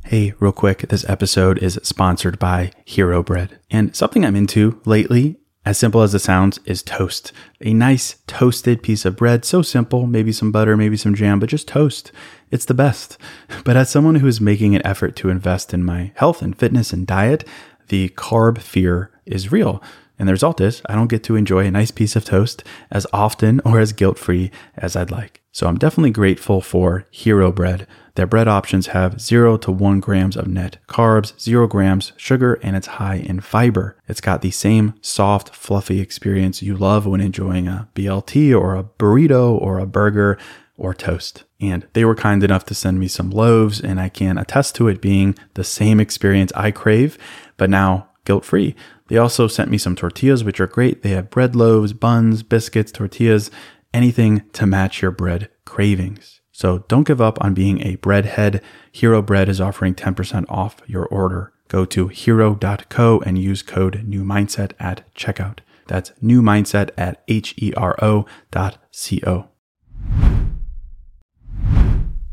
Hey, 0.07 0.35
real 0.41 0.51
quick, 0.51 0.89
this 0.89 1.09
episode 1.09 1.59
is 1.59 1.79
sponsored 1.85 2.41
by 2.41 2.73
Hero 2.85 3.23
Bread. 3.23 3.61
And 3.71 3.95
something 3.95 4.25
I'm 4.25 4.35
into 4.35 4.81
lately, 4.85 5.39
as 5.65 5.79
simple 5.79 6.03
as 6.03 6.13
it 6.17 6.19
sounds, 6.19 6.59
is 6.65 6.83
toast. 6.83 7.31
A 7.61 7.73
nice 7.73 8.17
toasted 8.27 8.83
piece 8.83 9.05
of 9.05 9.17
bread, 9.17 9.45
so 9.45 9.63
simple, 9.63 10.09
maybe 10.09 10.33
some 10.33 10.51
butter, 10.51 10.77
maybe 10.77 10.97
some 10.97 11.15
jam, 11.15 11.39
but 11.39 11.49
just 11.49 11.69
toast. 11.69 12.11
It's 12.51 12.65
the 12.65 12.75
best. 12.75 13.19
But 13.65 13.77
as 13.77 13.89
someone 13.89 14.17
who 14.17 14.27
is 14.27 14.41
making 14.41 14.75
an 14.75 14.85
effort 14.85 15.15
to 15.17 15.29
invest 15.29 15.73
in 15.73 15.85
my 15.85 16.11
health 16.17 16.43
and 16.43 16.59
fitness 16.59 16.93
and 16.93 17.07
diet, 17.07 17.45
the 17.87 18.09
carb 18.11 18.59
fear 18.59 19.13
is 19.25 19.53
real. 19.53 19.81
And 20.19 20.29
the 20.29 20.33
result 20.33 20.61
is 20.61 20.83
I 20.87 20.95
don't 20.95 21.11
get 21.11 21.23
to 21.25 21.37
enjoy 21.37 21.67
a 21.67 21.71
nice 21.71 21.91
piece 21.91 22.17
of 22.17 22.25
toast 22.25 22.65
as 22.91 23.07
often 23.13 23.61
or 23.65 23.81
as 23.81 23.93
guilt 23.93 24.19
free 24.19 24.51
as 24.77 24.97
I'd 24.97 25.11
like. 25.11 25.43
So 25.53 25.67
I'm 25.67 25.79
definitely 25.79 26.11
grateful 26.11 26.61
for 26.61 27.07
Hero 27.11 27.51
Bread. 27.51 27.87
Their 28.15 28.27
bread 28.27 28.49
options 28.49 28.89
have 28.89 29.21
0 29.21 29.59
to 29.59 29.71
1 29.71 30.01
grams 30.01 30.37
of 30.37 30.47
net 30.47 30.79
carbs, 30.87 31.39
0 31.41 31.67
grams 31.67 32.13
sugar, 32.17 32.59
and 32.63 32.77
it's 32.77 32.87
high 32.87 33.17
in 33.17 33.41
fiber. 33.41 33.97
It's 34.09 34.21
got 34.21 34.43
the 34.43 34.51
same 34.51 34.95
soft, 35.01 35.55
fluffy 35.55 36.01
experience 36.01 36.63
you 36.63 36.77
love 36.77 37.07
when 37.07 37.21
enjoying 37.21 37.69
a 37.69 37.89
BLT 37.95 38.59
or 38.59 38.75
a 38.75 38.85
burrito 38.85 39.61
or 39.61 39.79
a 39.79 39.87
burger 39.87 40.39
or 40.79 40.95
toast. 40.95 41.45
And 41.61 41.87
they 41.93 42.05
were 42.05 42.15
kind 42.15 42.43
enough 42.43 42.65
to 42.67 42.75
send 42.75 42.99
me 43.01 43.09
some 43.09 43.31
loaves, 43.31 43.81
and 43.81 44.01
I 44.01 44.09
can 44.09 44.39
attest 44.39 44.75
to 44.77 44.89
it 44.89 45.01
being 45.01 45.35
the 45.55 45.65
same 45.65 46.01
experience 46.01 46.53
I 46.55 46.71
crave, 46.71 47.17
but 47.57 47.71
now 47.71 48.09
guilt 48.25 48.45
free. 48.45 48.75
They 49.09 49.19
also 49.19 49.47
sent 49.47 49.71
me 49.71 49.79
some 49.79 49.95
tortillas, 49.95 50.45
which 50.45 50.61
are 50.61 50.67
great. 50.67 51.03
They 51.03 51.11
have 51.11 51.31
bread 51.31 51.55
loaves, 51.55 51.93
buns, 51.93 52.43
biscuits, 52.43 52.93
tortillas, 52.93 53.51
anything 53.95 54.43
to 54.53 54.67
match 54.67 55.01
your 55.01 55.11
bread 55.11 55.49
cravings. 55.65 56.41
So 56.53 56.79
don't 56.89 57.07
give 57.07 57.21
up 57.21 57.43
on 57.45 57.55
being 57.55 57.83
a 57.83 57.97
breadhead. 57.99 58.63
Hero 58.91 59.21
Bread 59.21 59.49
is 59.49 59.61
offering 59.61 59.95
10% 59.95 60.47
off 60.49 60.77
your 60.87 61.05
order. 61.07 61.53
Go 61.69 61.85
to 61.85 62.09
hero.co 62.09 63.21
and 63.21 63.39
use 63.39 63.63
code 63.63 64.05
new 64.05 64.25
mindset 64.25 64.73
at 64.81 65.13
checkout. 65.15 65.59
That's 65.87 66.13
new 66.21 66.43
mindset 66.43 66.91
at 66.97 67.23
H 67.29 67.55
E 67.59 67.73
R 67.77 67.95
O 68.03 68.27
dot 68.51 68.79
C 68.91 69.21
O. 69.27 69.49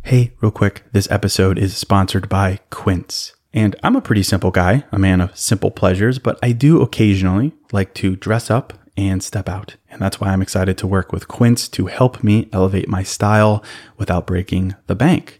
Hey, 0.04 0.34
real 0.42 0.52
quick, 0.52 0.84
this 0.92 1.10
episode 1.12 1.58
is 1.58 1.76
sponsored 1.76 2.30
by 2.30 2.60
Quince. 2.70 3.34
And 3.54 3.76
I'm 3.84 3.96
a 3.96 4.02
pretty 4.02 4.24
simple 4.24 4.50
guy, 4.50 4.84
a 4.92 4.98
man 4.98 5.22
of 5.22 5.38
simple 5.38 5.70
pleasures, 5.70 6.18
but 6.18 6.40
I 6.42 6.54
do 6.54 6.82
occasionally 6.82 7.54
like 7.72 7.94
to 7.96 8.16
dress 8.16 8.50
up 8.50 8.74
and 8.98 9.24
step 9.24 9.48
out. 9.48 9.76
And 9.90 10.02
that's 10.02 10.20
why 10.20 10.30
I'm 10.30 10.42
excited 10.42 10.78
to 10.80 10.88
work 10.88 11.12
with 11.12 11.28
Quince 11.28 11.68
to 11.70 11.86
help 11.86 12.24
me 12.24 12.50
elevate 12.52 12.88
my 12.88 13.04
style 13.04 13.64
without 13.98 14.26
breaking 14.26 14.76
the 14.88 14.96
bank. 14.96 15.40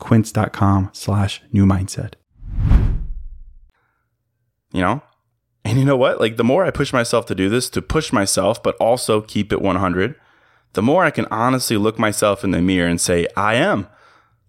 quince.com 0.00 0.90
slash 0.92 1.42
new 1.52 1.64
mindset. 1.64 2.14
You 4.72 4.80
know? 4.80 5.02
And 5.64 5.78
you 5.78 5.84
know 5.84 5.96
what? 5.96 6.20
Like 6.20 6.36
the 6.36 6.44
more 6.44 6.64
I 6.64 6.70
push 6.70 6.92
myself 6.92 7.26
to 7.26 7.34
do 7.34 7.48
this, 7.48 7.70
to 7.70 7.82
push 7.82 8.12
myself, 8.12 8.62
but 8.62 8.76
also 8.76 9.20
keep 9.20 9.52
it 9.52 9.62
100, 9.62 10.16
the 10.72 10.82
more 10.82 11.04
I 11.04 11.10
can 11.10 11.26
honestly 11.30 11.76
look 11.76 11.98
myself 11.98 12.42
in 12.42 12.50
the 12.50 12.62
mirror 12.62 12.88
and 12.88 13.00
say, 13.00 13.26
I 13.36 13.54
am. 13.54 13.86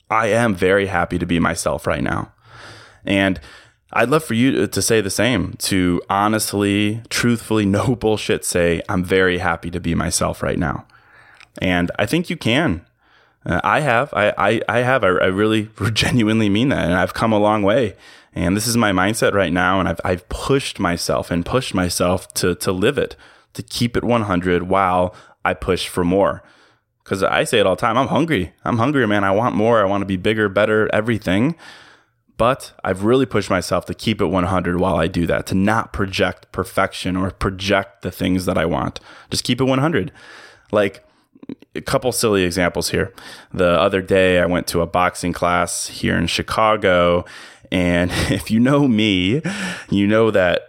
I 0.10 0.28
am 0.28 0.56
very 0.56 0.88
happy 0.88 1.18
to 1.20 1.26
be 1.26 1.40
myself 1.40 1.86
right 1.88 2.04
now. 2.04 2.34
And 3.06 3.40
I'd 3.94 4.10
love 4.10 4.24
for 4.24 4.36
you 4.36 4.68
to 4.68 4.82
say 4.82 5.02
the 5.02 5.10
same, 5.10 5.54
to 5.60 6.02
honestly, 6.10 7.02
truthfully, 7.10 7.66
no 7.66 7.96
bullshit 8.00 8.46
say, 8.46 8.82
I'm 8.88 9.04
very 9.04 9.40
happy 9.40 9.70
to 9.72 9.80
be 9.80 9.96
myself 9.96 10.42
right 10.42 10.60
now. 10.60 10.86
And 11.62 11.92
I 12.00 12.06
think 12.06 12.30
you 12.30 12.38
can. 12.38 12.86
Uh, 13.46 13.60
I 13.64 13.80
have, 13.80 14.14
I, 14.14 14.34
I, 14.38 14.62
I 14.70 14.78
have, 14.80 15.04
I, 15.04 15.08
I 15.08 15.26
really 15.28 15.70
genuinely 15.94 16.50
mean 16.50 16.70
that. 16.70 16.86
And 16.86 16.94
I've 16.94 17.14
come 17.14 17.34
a 17.34 17.40
long 17.40 17.64
way. 17.64 17.96
And 18.34 18.56
this 18.56 18.68
is 18.68 18.78
my 18.78 18.92
mindset 18.92 19.34
right 19.34 19.52
now. 19.52 19.80
And 19.80 19.90
I've, 19.90 20.02
I've 20.04 20.28
pushed 20.30 20.80
myself 20.80 21.32
and 21.32 21.46
pushed 21.46 21.74
myself 21.74 22.34
to, 22.36 22.56
to 22.56 22.72
live 22.72 22.98
it, 22.98 23.16
to 23.54 23.64
keep 23.64 23.98
it 23.98 24.04
100 24.04 24.64
while 24.64 25.16
I 25.44 25.54
push 25.54 25.88
for 25.88 26.04
more. 26.04 26.44
Cause 27.04 27.24
I 27.24 27.44
say 27.44 27.60
it 27.60 27.66
all 27.66 27.76
the 27.76 27.82
time. 27.82 27.98
I'm 27.98 28.08
hungry. 28.08 28.54
I'm 28.64 28.78
hungry, 28.78 29.06
man. 29.08 29.24
I 29.24 29.32
want 29.32 29.56
more. 29.56 29.82
I 29.82 29.86
want 29.86 30.02
to 30.02 30.06
be 30.06 30.18
bigger, 30.18 30.48
better, 30.48 30.90
everything. 30.94 31.56
But 32.38 32.74
I've 32.84 33.04
really 33.04 33.26
pushed 33.26 33.50
myself 33.50 33.86
to 33.88 33.94
keep 33.94 34.22
it 34.22 34.28
100 34.28 34.80
while 34.80 34.96
I 34.96 35.08
do 35.08 35.28
that, 35.28 35.46
to 35.48 35.56
not 35.56 35.94
project 35.94 36.52
perfection 36.52 37.18
or 37.18 37.32
project 37.32 38.02
the 38.02 38.12
things 38.12 38.46
that 38.46 38.58
I 38.58 38.66
want. 38.66 39.00
Just 39.30 39.44
keep 39.44 39.60
it 39.60 39.66
100. 39.66 40.12
Like, 40.72 41.06
a 41.76 41.82
couple 41.82 42.12
silly 42.12 42.44
examples 42.44 42.90
here. 42.90 43.14
The 43.54 43.80
other 43.80 44.02
day, 44.02 44.40
I 44.40 44.46
went 44.46 44.68
to 44.68 44.82
a 44.82 44.88
boxing 44.88 45.34
class 45.34 45.88
here 45.88 46.18
in 46.18 46.28
Chicago. 46.28 47.26
And 47.72 48.12
if 48.30 48.52
you 48.52 48.60
know 48.60 48.88
me, 48.88 49.42
you 49.90 50.08
know 50.08 50.32
that 50.32 50.62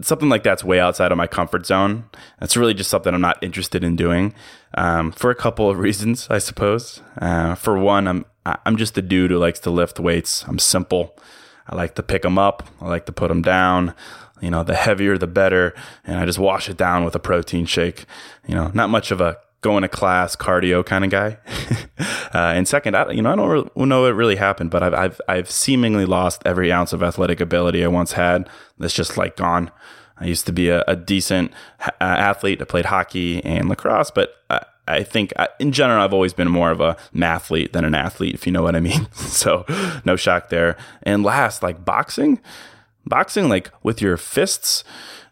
something 0.00 0.28
like 0.28 0.42
that's 0.42 0.62
way 0.62 0.78
outside 0.78 1.12
of 1.12 1.18
my 1.18 1.26
comfort 1.26 1.66
zone. 1.66 2.04
That's 2.38 2.56
really 2.56 2.74
just 2.74 2.90
something 2.90 3.14
I'm 3.14 3.20
not 3.20 3.42
interested 3.42 3.82
in 3.82 3.96
doing 3.96 4.34
um, 4.74 5.12
for 5.12 5.30
a 5.30 5.34
couple 5.34 5.70
of 5.70 5.78
reasons, 5.86 6.28
I 6.30 6.38
suppose. 6.38 7.02
Uh, 7.20 7.54
for 7.54 7.78
one, 7.78 8.06
I'm 8.06 8.24
I'm 8.44 8.76
just 8.76 8.96
a 8.96 9.02
dude 9.02 9.32
who 9.32 9.38
likes 9.38 9.58
to 9.60 9.70
lift 9.70 9.98
weights. 9.98 10.44
I'm 10.46 10.60
simple. 10.60 11.18
I 11.66 11.74
like 11.74 11.96
to 11.96 12.02
pick 12.02 12.22
them 12.22 12.38
up. 12.38 12.68
I 12.80 12.86
like 12.86 13.06
to 13.06 13.12
put 13.12 13.26
them 13.26 13.42
down. 13.42 13.92
You 14.40 14.50
know, 14.50 14.62
the 14.62 14.76
heavier 14.76 15.18
the 15.18 15.26
better, 15.26 15.74
and 16.04 16.20
I 16.20 16.26
just 16.26 16.38
wash 16.38 16.68
it 16.68 16.76
down 16.76 17.04
with 17.04 17.16
a 17.16 17.18
protein 17.18 17.66
shake. 17.66 18.04
You 18.46 18.54
know, 18.54 18.70
not 18.72 18.90
much 18.90 19.10
of 19.10 19.20
a 19.20 19.38
going 19.60 19.82
to 19.82 19.88
class 19.88 20.36
cardio 20.36 20.84
kind 20.84 21.04
of 21.04 21.10
guy. 21.10 21.38
uh, 22.34 22.52
and 22.54 22.68
second, 22.68 22.96
I, 22.96 23.10
you 23.10 23.22
know, 23.22 23.32
I 23.32 23.36
don't 23.36 23.88
know 23.88 24.02
what 24.02 24.14
really 24.14 24.36
happened, 24.36 24.70
but 24.70 24.82
I've, 24.82 24.94
I've, 24.94 25.20
I've 25.28 25.50
seemingly 25.50 26.04
lost 26.04 26.42
every 26.44 26.70
ounce 26.72 26.92
of 26.92 27.02
athletic 27.02 27.40
ability 27.40 27.84
I 27.84 27.88
once 27.88 28.12
had. 28.12 28.48
That's 28.78 28.94
just 28.94 29.16
like 29.16 29.36
gone. 29.36 29.70
I 30.18 30.26
used 30.26 30.46
to 30.46 30.52
be 30.52 30.68
a, 30.68 30.82
a 30.86 30.96
decent 30.96 31.52
uh, 31.80 31.90
athlete. 32.00 32.60
I 32.60 32.64
played 32.64 32.86
hockey 32.86 33.44
and 33.44 33.68
lacrosse, 33.68 34.10
but 34.10 34.34
I, 34.48 34.64
I 34.88 35.02
think 35.02 35.32
I, 35.38 35.48
in 35.58 35.72
general, 35.72 36.02
I've 36.02 36.14
always 36.14 36.32
been 36.32 36.48
more 36.48 36.70
of 36.70 36.80
a 36.80 36.96
mathlete 37.14 37.72
than 37.72 37.84
an 37.84 37.94
athlete, 37.94 38.34
if 38.34 38.46
you 38.46 38.52
know 38.52 38.62
what 38.62 38.76
I 38.76 38.80
mean. 38.80 39.10
so 39.14 39.64
no 40.04 40.16
shock 40.16 40.48
there. 40.48 40.76
And 41.02 41.22
last, 41.22 41.62
like 41.62 41.84
boxing, 41.84 42.40
boxing, 43.04 43.48
like 43.48 43.70
with 43.82 44.00
your 44.00 44.16
fists, 44.16 44.84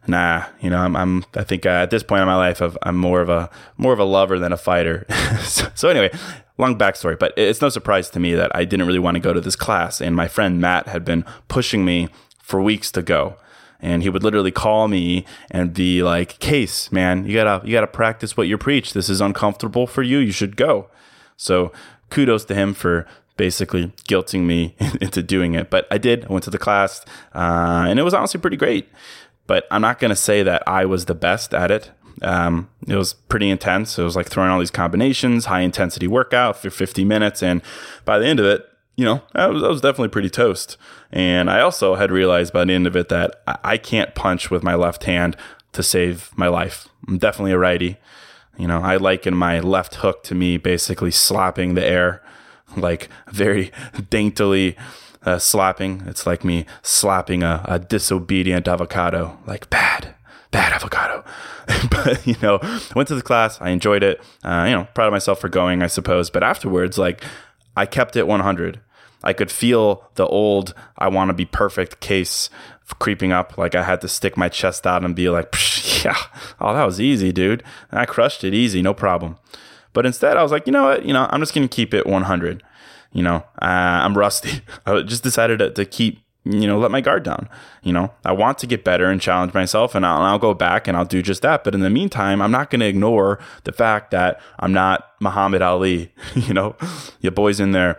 nah, 0.06 0.44
you 0.60 0.70
know, 0.70 0.78
I'm, 0.78 0.96
I'm 0.96 1.24
I 1.34 1.44
think 1.44 1.66
uh, 1.66 1.70
at 1.70 1.90
this 1.90 2.02
point 2.02 2.20
in 2.20 2.26
my 2.26 2.36
life, 2.36 2.60
i 2.62 2.70
am 2.84 2.96
more 2.96 3.20
of 3.20 3.28
a 3.28 3.50
more 3.76 3.92
of 3.92 3.98
a 3.98 4.04
lover 4.04 4.38
than 4.38 4.52
a 4.52 4.56
fighter. 4.56 5.06
so, 5.42 5.68
so, 5.74 5.88
anyway, 5.88 6.10
long 6.58 6.78
backstory, 6.78 7.18
but 7.18 7.32
it's 7.36 7.60
no 7.60 7.68
surprise 7.68 8.10
to 8.10 8.20
me 8.20 8.34
that 8.34 8.54
I 8.54 8.64
didn't 8.64 8.86
really 8.86 8.98
want 8.98 9.16
to 9.16 9.20
go 9.20 9.32
to 9.32 9.40
this 9.40 9.56
class. 9.56 10.00
And 10.00 10.14
my 10.14 10.28
friend 10.28 10.60
Matt 10.60 10.88
had 10.88 11.04
been 11.04 11.24
pushing 11.48 11.84
me 11.84 12.08
for 12.38 12.60
weeks 12.60 12.90
to 12.92 13.02
go. 13.02 13.36
And 13.80 14.02
he 14.02 14.08
would 14.08 14.22
literally 14.22 14.50
call 14.50 14.88
me 14.88 15.26
and 15.50 15.74
be 15.74 16.02
like, 16.02 16.38
Case, 16.38 16.90
man, 16.90 17.26
you 17.26 17.34
gotta 17.34 17.66
you 17.66 17.72
gotta 17.72 17.86
practice 17.86 18.36
what 18.36 18.48
you 18.48 18.56
preach. 18.56 18.92
This 18.92 19.10
is 19.10 19.20
uncomfortable 19.20 19.86
for 19.86 20.02
you. 20.02 20.18
You 20.18 20.32
should 20.32 20.56
go. 20.56 20.88
So 21.36 21.72
kudos 22.08 22.44
to 22.46 22.54
him 22.54 22.72
for 22.72 23.06
basically 23.36 23.92
guilting 24.08 24.44
me 24.44 24.74
into 25.00 25.22
doing 25.22 25.54
it. 25.54 25.70
But 25.70 25.86
I 25.90 25.98
did. 25.98 26.24
I 26.24 26.28
went 26.28 26.44
to 26.44 26.50
the 26.50 26.58
class, 26.58 27.04
uh, 27.34 27.84
and 27.88 27.98
it 27.98 28.02
was 28.02 28.14
honestly 28.14 28.40
pretty 28.40 28.56
great. 28.56 28.88
But 29.46 29.66
I'm 29.70 29.82
not 29.82 29.98
going 29.98 30.10
to 30.10 30.16
say 30.16 30.42
that 30.42 30.62
I 30.66 30.84
was 30.84 31.04
the 31.04 31.14
best 31.14 31.54
at 31.54 31.70
it. 31.70 31.90
Um, 32.22 32.70
it 32.86 32.96
was 32.96 33.14
pretty 33.14 33.50
intense. 33.50 33.98
It 33.98 34.02
was 34.02 34.16
like 34.16 34.28
throwing 34.28 34.50
all 34.50 34.58
these 34.58 34.70
combinations, 34.70 35.46
high 35.46 35.60
intensity 35.60 36.06
workout 36.06 36.56
for 36.56 36.70
50 36.70 37.04
minutes. 37.04 37.42
And 37.42 37.60
by 38.04 38.18
the 38.18 38.26
end 38.26 38.40
of 38.40 38.46
it, 38.46 38.66
you 38.96 39.04
know, 39.04 39.22
I 39.34 39.48
was, 39.48 39.62
I 39.62 39.68
was 39.68 39.80
definitely 39.80 40.08
pretty 40.08 40.30
toast. 40.30 40.76
And 41.10 41.50
I 41.50 41.60
also 41.60 41.96
had 41.96 42.10
realized 42.10 42.52
by 42.52 42.64
the 42.64 42.72
end 42.72 42.86
of 42.86 42.96
it 42.96 43.08
that 43.08 43.42
I 43.46 43.76
can't 43.76 44.14
punch 44.14 44.50
with 44.50 44.62
my 44.62 44.74
left 44.74 45.04
hand 45.04 45.36
to 45.72 45.82
save 45.82 46.30
my 46.36 46.48
life. 46.48 46.88
I'm 47.08 47.18
definitely 47.18 47.52
a 47.52 47.58
righty. 47.58 47.98
You 48.56 48.68
know, 48.68 48.80
I 48.80 48.96
liken 48.96 49.34
my 49.34 49.58
left 49.60 49.96
hook 49.96 50.22
to 50.24 50.34
me 50.34 50.56
basically 50.56 51.10
slapping 51.10 51.74
the 51.74 51.84
air, 51.84 52.22
like 52.76 53.08
very 53.30 53.72
daintily 54.10 54.76
uh, 55.24 55.38
slapping. 55.38 56.02
It's 56.06 56.26
like 56.26 56.44
me 56.44 56.66
slapping 56.82 57.42
a, 57.42 57.64
a 57.66 57.78
disobedient 57.78 58.68
avocado, 58.68 59.38
like 59.46 59.70
bad, 59.70 60.14
bad 60.50 60.72
avocado. 60.72 61.24
but 61.90 62.26
you 62.26 62.36
know, 62.42 62.60
went 62.94 63.08
to 63.08 63.14
the 63.14 63.22
class. 63.22 63.60
I 63.60 63.70
enjoyed 63.70 64.02
it. 64.02 64.20
Uh, 64.42 64.64
you 64.68 64.74
know, 64.74 64.88
proud 64.94 65.08
of 65.08 65.12
myself 65.12 65.40
for 65.40 65.48
going, 65.48 65.82
I 65.82 65.86
suppose. 65.86 66.30
But 66.30 66.42
afterwards, 66.42 66.98
like, 66.98 67.22
I 67.76 67.86
kept 67.86 68.16
it 68.16 68.26
100. 68.26 68.80
I 69.22 69.32
could 69.32 69.50
feel 69.50 70.10
the 70.16 70.26
old 70.26 70.74
"I 70.98 71.08
want 71.08 71.30
to 71.30 71.34
be 71.34 71.46
perfect" 71.46 72.00
case 72.00 72.50
creeping 72.98 73.32
up. 73.32 73.56
Like 73.56 73.74
I 73.74 73.82
had 73.82 74.02
to 74.02 74.08
stick 74.08 74.36
my 74.36 74.50
chest 74.50 74.86
out 74.86 75.04
and 75.04 75.16
be 75.16 75.30
like, 75.30 75.54
"Yeah, 76.04 76.16
oh, 76.60 76.74
that 76.74 76.84
was 76.84 77.00
easy, 77.00 77.32
dude. 77.32 77.62
And 77.90 77.98
I 78.00 78.04
crushed 78.04 78.44
it 78.44 78.52
easy, 78.52 78.82
no 78.82 78.92
problem." 78.92 79.38
But 79.94 80.04
instead, 80.04 80.36
I 80.36 80.42
was 80.42 80.52
like, 80.52 80.66
you 80.66 80.72
know 80.72 80.84
what? 80.84 81.06
You 81.06 81.14
know, 81.14 81.26
I'm 81.30 81.40
just 81.40 81.54
gonna 81.54 81.68
keep 81.68 81.94
it 81.94 82.06
100. 82.06 82.62
You 83.14 83.22
know, 83.22 83.36
uh, 83.62 84.02
I'm 84.04 84.18
rusty. 84.18 84.60
I 84.86 85.00
just 85.00 85.22
decided 85.22 85.60
to, 85.60 85.70
to 85.70 85.86
keep 85.86 86.20
you 86.44 86.66
know, 86.66 86.78
let 86.78 86.90
my 86.90 87.00
guard 87.00 87.22
down. 87.22 87.48
You 87.82 87.94
know, 87.94 88.12
I 88.24 88.32
want 88.32 88.58
to 88.58 88.66
get 88.66 88.84
better 88.84 89.06
and 89.06 89.20
challenge 89.20 89.54
myself, 89.54 89.94
and 89.94 90.04
I'll, 90.04 90.20
I'll 90.20 90.38
go 90.38 90.52
back 90.52 90.86
and 90.86 90.94
I'll 90.96 91.06
do 91.06 91.22
just 91.22 91.40
that. 91.42 91.64
But 91.64 91.74
in 91.74 91.80
the 91.80 91.88
meantime, 91.88 92.42
I'm 92.42 92.50
not 92.50 92.70
going 92.70 92.80
to 92.80 92.86
ignore 92.86 93.38
the 93.64 93.72
fact 93.72 94.10
that 94.10 94.40
I'm 94.58 94.72
not 94.72 95.08
Muhammad 95.20 95.62
Ali. 95.62 96.12
you 96.34 96.52
know, 96.52 96.76
your 97.20 97.32
boy's 97.32 97.60
in 97.60 97.72
there 97.72 97.98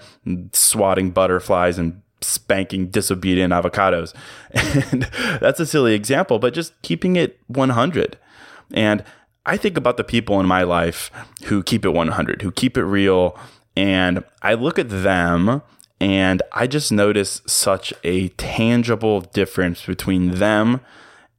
swatting 0.54 1.10
butterflies 1.10 1.80
and 1.80 2.02
spanking 2.22 2.88
disobedient 2.90 3.54
avocados. 3.54 4.14
And 4.92 5.04
that's 5.42 5.60
a 5.60 5.66
silly 5.66 5.94
example, 5.94 6.40
but 6.40 6.54
just 6.54 6.80
keeping 6.82 7.16
it 7.16 7.40
100. 7.48 8.18
And 8.74 9.04
I 9.46 9.58
think 9.58 9.78
about 9.78 9.98
the 9.98 10.04
people 10.04 10.40
in 10.40 10.46
my 10.46 10.64
life 10.64 11.12
who 11.46 11.62
keep 11.62 11.86
it 11.86 11.90
100, 11.90 12.42
who 12.42 12.52
keep 12.52 12.78
it 12.78 12.84
real. 12.84 13.38
And 13.76 14.24
I 14.42 14.54
look 14.54 14.80
at 14.80 14.90
them 14.90 15.62
and 16.00 16.42
I 16.52 16.68
just 16.68 16.92
notice 16.92 17.42
such 17.46 17.94
a 18.04 18.30
tangible 18.30 19.22
difference 19.22 19.86
between 19.86 20.32
them 20.36 20.82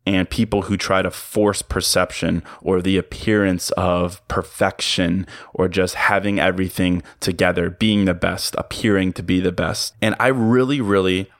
and 0.06 0.30
people 0.30 0.62
who 0.62 0.76
try 0.76 1.02
to 1.02 1.10
force 1.10 1.62
perception 1.62 2.42
or 2.62 2.80
the 2.80 2.96
appearance 2.96 3.70
of 3.72 4.26
perfection 4.28 5.26
or 5.52 5.68
just 5.68 5.96
having 5.96 6.38
everything 6.38 7.02
together, 7.18 7.70
being 7.70 8.04
the 8.04 8.14
best, 8.14 8.54
appearing 8.56 9.12
to 9.14 9.22
be 9.22 9.40
the 9.40 9.52
best. 9.52 9.94
And 10.00 10.14
I 10.20 10.28
really, 10.28 10.80
really 10.80 11.30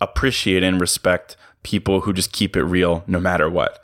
appreciate 0.00 0.62
and 0.62 0.80
respect 0.80 1.36
people 1.62 2.02
who 2.02 2.12
just 2.12 2.32
keep 2.32 2.56
it 2.56 2.64
real 2.64 3.04
no 3.06 3.20
matter 3.20 3.48
what. 3.48 3.82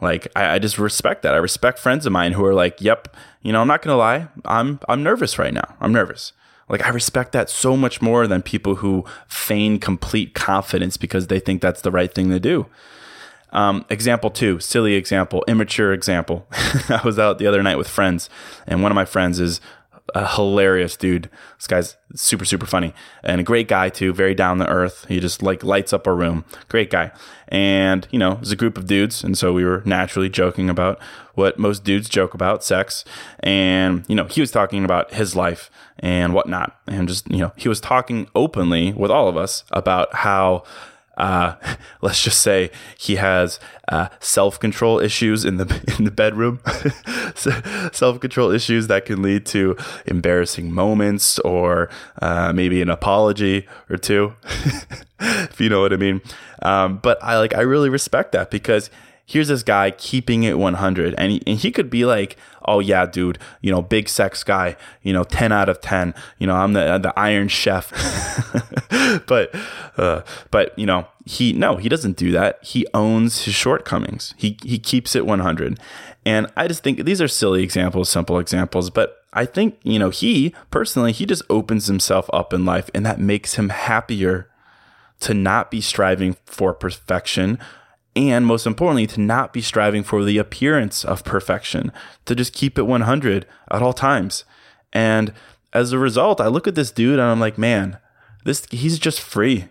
Like 0.00 0.28
I, 0.36 0.54
I, 0.54 0.58
just 0.58 0.78
respect 0.78 1.22
that. 1.22 1.34
I 1.34 1.38
respect 1.38 1.78
friends 1.78 2.06
of 2.06 2.12
mine 2.12 2.32
who 2.32 2.44
are 2.44 2.54
like, 2.54 2.80
"Yep, 2.80 3.16
you 3.42 3.52
know, 3.52 3.60
I'm 3.60 3.68
not 3.68 3.82
gonna 3.82 3.96
lie, 3.96 4.28
I'm 4.44 4.78
I'm 4.88 5.02
nervous 5.02 5.38
right 5.38 5.52
now. 5.52 5.74
I'm 5.80 5.92
nervous." 5.92 6.32
Like 6.68 6.84
I 6.84 6.90
respect 6.90 7.32
that 7.32 7.48
so 7.50 7.76
much 7.76 8.02
more 8.02 8.26
than 8.26 8.42
people 8.42 8.76
who 8.76 9.04
feign 9.26 9.78
complete 9.78 10.34
confidence 10.34 10.96
because 10.96 11.26
they 11.26 11.40
think 11.40 11.62
that's 11.62 11.80
the 11.80 11.90
right 11.90 12.12
thing 12.12 12.28
to 12.30 12.38
do. 12.38 12.66
Um, 13.50 13.86
example 13.88 14.30
two, 14.30 14.60
silly 14.60 14.94
example, 14.94 15.42
immature 15.48 15.92
example. 15.92 16.46
I 16.52 17.00
was 17.04 17.18
out 17.18 17.38
the 17.38 17.46
other 17.46 17.62
night 17.62 17.78
with 17.78 17.88
friends, 17.88 18.28
and 18.66 18.82
one 18.82 18.92
of 18.92 18.96
my 18.96 19.06
friends 19.06 19.40
is 19.40 19.60
a 20.14 20.26
hilarious 20.26 20.96
dude. 20.96 21.28
This 21.56 21.66
guy's 21.66 21.96
super, 22.14 22.44
super 22.44 22.66
funny 22.66 22.94
and 23.22 23.40
a 23.40 23.44
great 23.44 23.68
guy 23.68 23.88
too. 23.88 24.12
Very 24.12 24.34
down 24.34 24.58
to 24.58 24.68
earth. 24.68 25.06
He 25.08 25.20
just 25.20 25.42
like 25.42 25.62
lights 25.62 25.92
up 25.92 26.06
a 26.06 26.12
room. 26.12 26.44
Great 26.68 26.90
guy. 26.90 27.12
And 27.48 28.06
you 28.10 28.18
know, 28.18 28.38
it's 28.40 28.50
a 28.50 28.56
group 28.56 28.76
of 28.76 28.86
dudes, 28.86 29.24
and 29.24 29.36
so 29.36 29.52
we 29.52 29.64
were 29.64 29.82
naturally 29.84 30.28
joking 30.28 30.68
about 30.68 31.00
what 31.34 31.58
most 31.58 31.82
dudes 31.82 32.08
joke 32.08 32.34
about, 32.34 32.62
sex. 32.62 33.04
And 33.40 34.04
you 34.08 34.14
know, 34.14 34.24
he 34.24 34.40
was 34.40 34.50
talking 34.50 34.84
about 34.84 35.14
his 35.14 35.34
life 35.34 35.70
and 35.98 36.34
whatnot, 36.34 36.78
and 36.86 37.08
just 37.08 37.30
you 37.30 37.38
know, 37.38 37.52
he 37.56 37.68
was 37.68 37.80
talking 37.80 38.28
openly 38.34 38.92
with 38.92 39.10
all 39.10 39.28
of 39.28 39.36
us 39.36 39.64
about 39.70 40.14
how 40.14 40.64
uh, 41.18 41.56
let's 42.00 42.22
just 42.22 42.40
say 42.40 42.70
he 42.96 43.16
has 43.16 43.60
uh, 43.88 44.08
self 44.20 44.58
control 44.58 44.98
issues 45.00 45.44
in 45.44 45.58
the 45.58 45.94
in 45.98 46.04
the 46.04 46.10
bedroom, 46.10 46.60
self 47.92 48.20
control 48.20 48.50
issues 48.50 48.86
that 48.86 49.04
can 49.04 49.20
lead 49.22 49.44
to 49.46 49.76
embarrassing 50.06 50.72
moments 50.72 51.38
or 51.40 51.90
uh, 52.22 52.52
maybe 52.52 52.80
an 52.80 52.88
apology 52.88 53.66
or 53.90 53.96
two, 53.96 54.34
if 55.20 55.60
you 55.60 55.68
know 55.68 55.80
what 55.80 55.92
I 55.92 55.96
mean. 55.96 56.22
Um, 56.62 56.98
but 56.98 57.22
I 57.22 57.38
like 57.38 57.54
I 57.54 57.60
really 57.60 57.90
respect 57.90 58.32
that 58.32 58.50
because 58.50 58.90
here's 59.28 59.48
this 59.48 59.62
guy 59.62 59.90
keeping 59.92 60.42
it 60.42 60.58
100 60.58 61.14
and 61.18 61.32
he, 61.32 61.42
and 61.46 61.58
he 61.58 61.70
could 61.70 61.90
be 61.90 62.04
like 62.04 62.36
oh 62.66 62.80
yeah 62.80 63.04
dude 63.06 63.38
you 63.60 63.70
know 63.70 63.82
big 63.82 64.08
sex 64.08 64.42
guy 64.42 64.76
you 65.02 65.12
know 65.12 65.22
10 65.22 65.52
out 65.52 65.68
of 65.68 65.80
10 65.80 66.14
you 66.38 66.46
know 66.46 66.56
i'm 66.56 66.72
the 66.72 66.98
the 66.98 67.16
iron 67.18 67.48
chef. 67.48 67.92
But 69.26 69.54
uh, 69.96 70.22
but 70.50 70.78
you 70.78 70.86
know 70.86 71.06
he 71.24 71.52
no 71.52 71.76
he 71.76 71.88
doesn't 71.88 72.16
do 72.16 72.30
that. 72.32 72.62
He 72.62 72.86
owns 72.92 73.44
his 73.44 73.54
shortcomings. 73.54 74.34
He 74.36 74.58
he 74.62 74.78
keeps 74.78 75.14
it 75.14 75.24
100 75.24 75.78
and 76.26 76.48
i 76.56 76.66
just 76.66 76.82
think 76.82 77.04
these 77.04 77.22
are 77.22 77.28
silly 77.28 77.62
examples 77.62 78.08
simple 78.08 78.38
examples 78.38 78.90
but 78.90 79.18
I 79.32 79.44
think, 79.44 79.78
you 79.82 79.98
know, 79.98 80.10
he 80.10 80.54
personally, 80.70 81.12
he 81.12 81.26
just 81.26 81.42
opens 81.50 81.86
himself 81.86 82.30
up 82.32 82.52
in 82.52 82.64
life 82.64 82.90
and 82.94 83.04
that 83.04 83.20
makes 83.20 83.54
him 83.54 83.68
happier 83.68 84.48
to 85.20 85.34
not 85.34 85.70
be 85.70 85.80
striving 85.80 86.36
for 86.46 86.72
perfection, 86.72 87.58
and 88.18 88.44
most 88.44 88.66
importantly, 88.66 89.06
to 89.06 89.20
not 89.20 89.52
be 89.52 89.60
striving 89.60 90.02
for 90.02 90.24
the 90.24 90.38
appearance 90.38 91.04
of 91.04 91.24
perfection, 91.24 91.92
to 92.24 92.34
just 92.34 92.52
keep 92.52 92.78
it 92.78 92.82
100 92.82 93.46
at 93.70 93.82
all 93.82 93.92
times. 93.92 94.44
And 94.92 95.32
as 95.72 95.92
a 95.92 95.98
result, 95.98 96.40
I 96.40 96.48
look 96.48 96.66
at 96.66 96.74
this 96.74 96.90
dude 96.90 97.18
and 97.18 97.28
I'm 97.28 97.40
like, 97.40 97.58
man, 97.58 97.98
this 98.44 98.66
he's 98.70 98.98
just 98.98 99.20
free. 99.20 99.68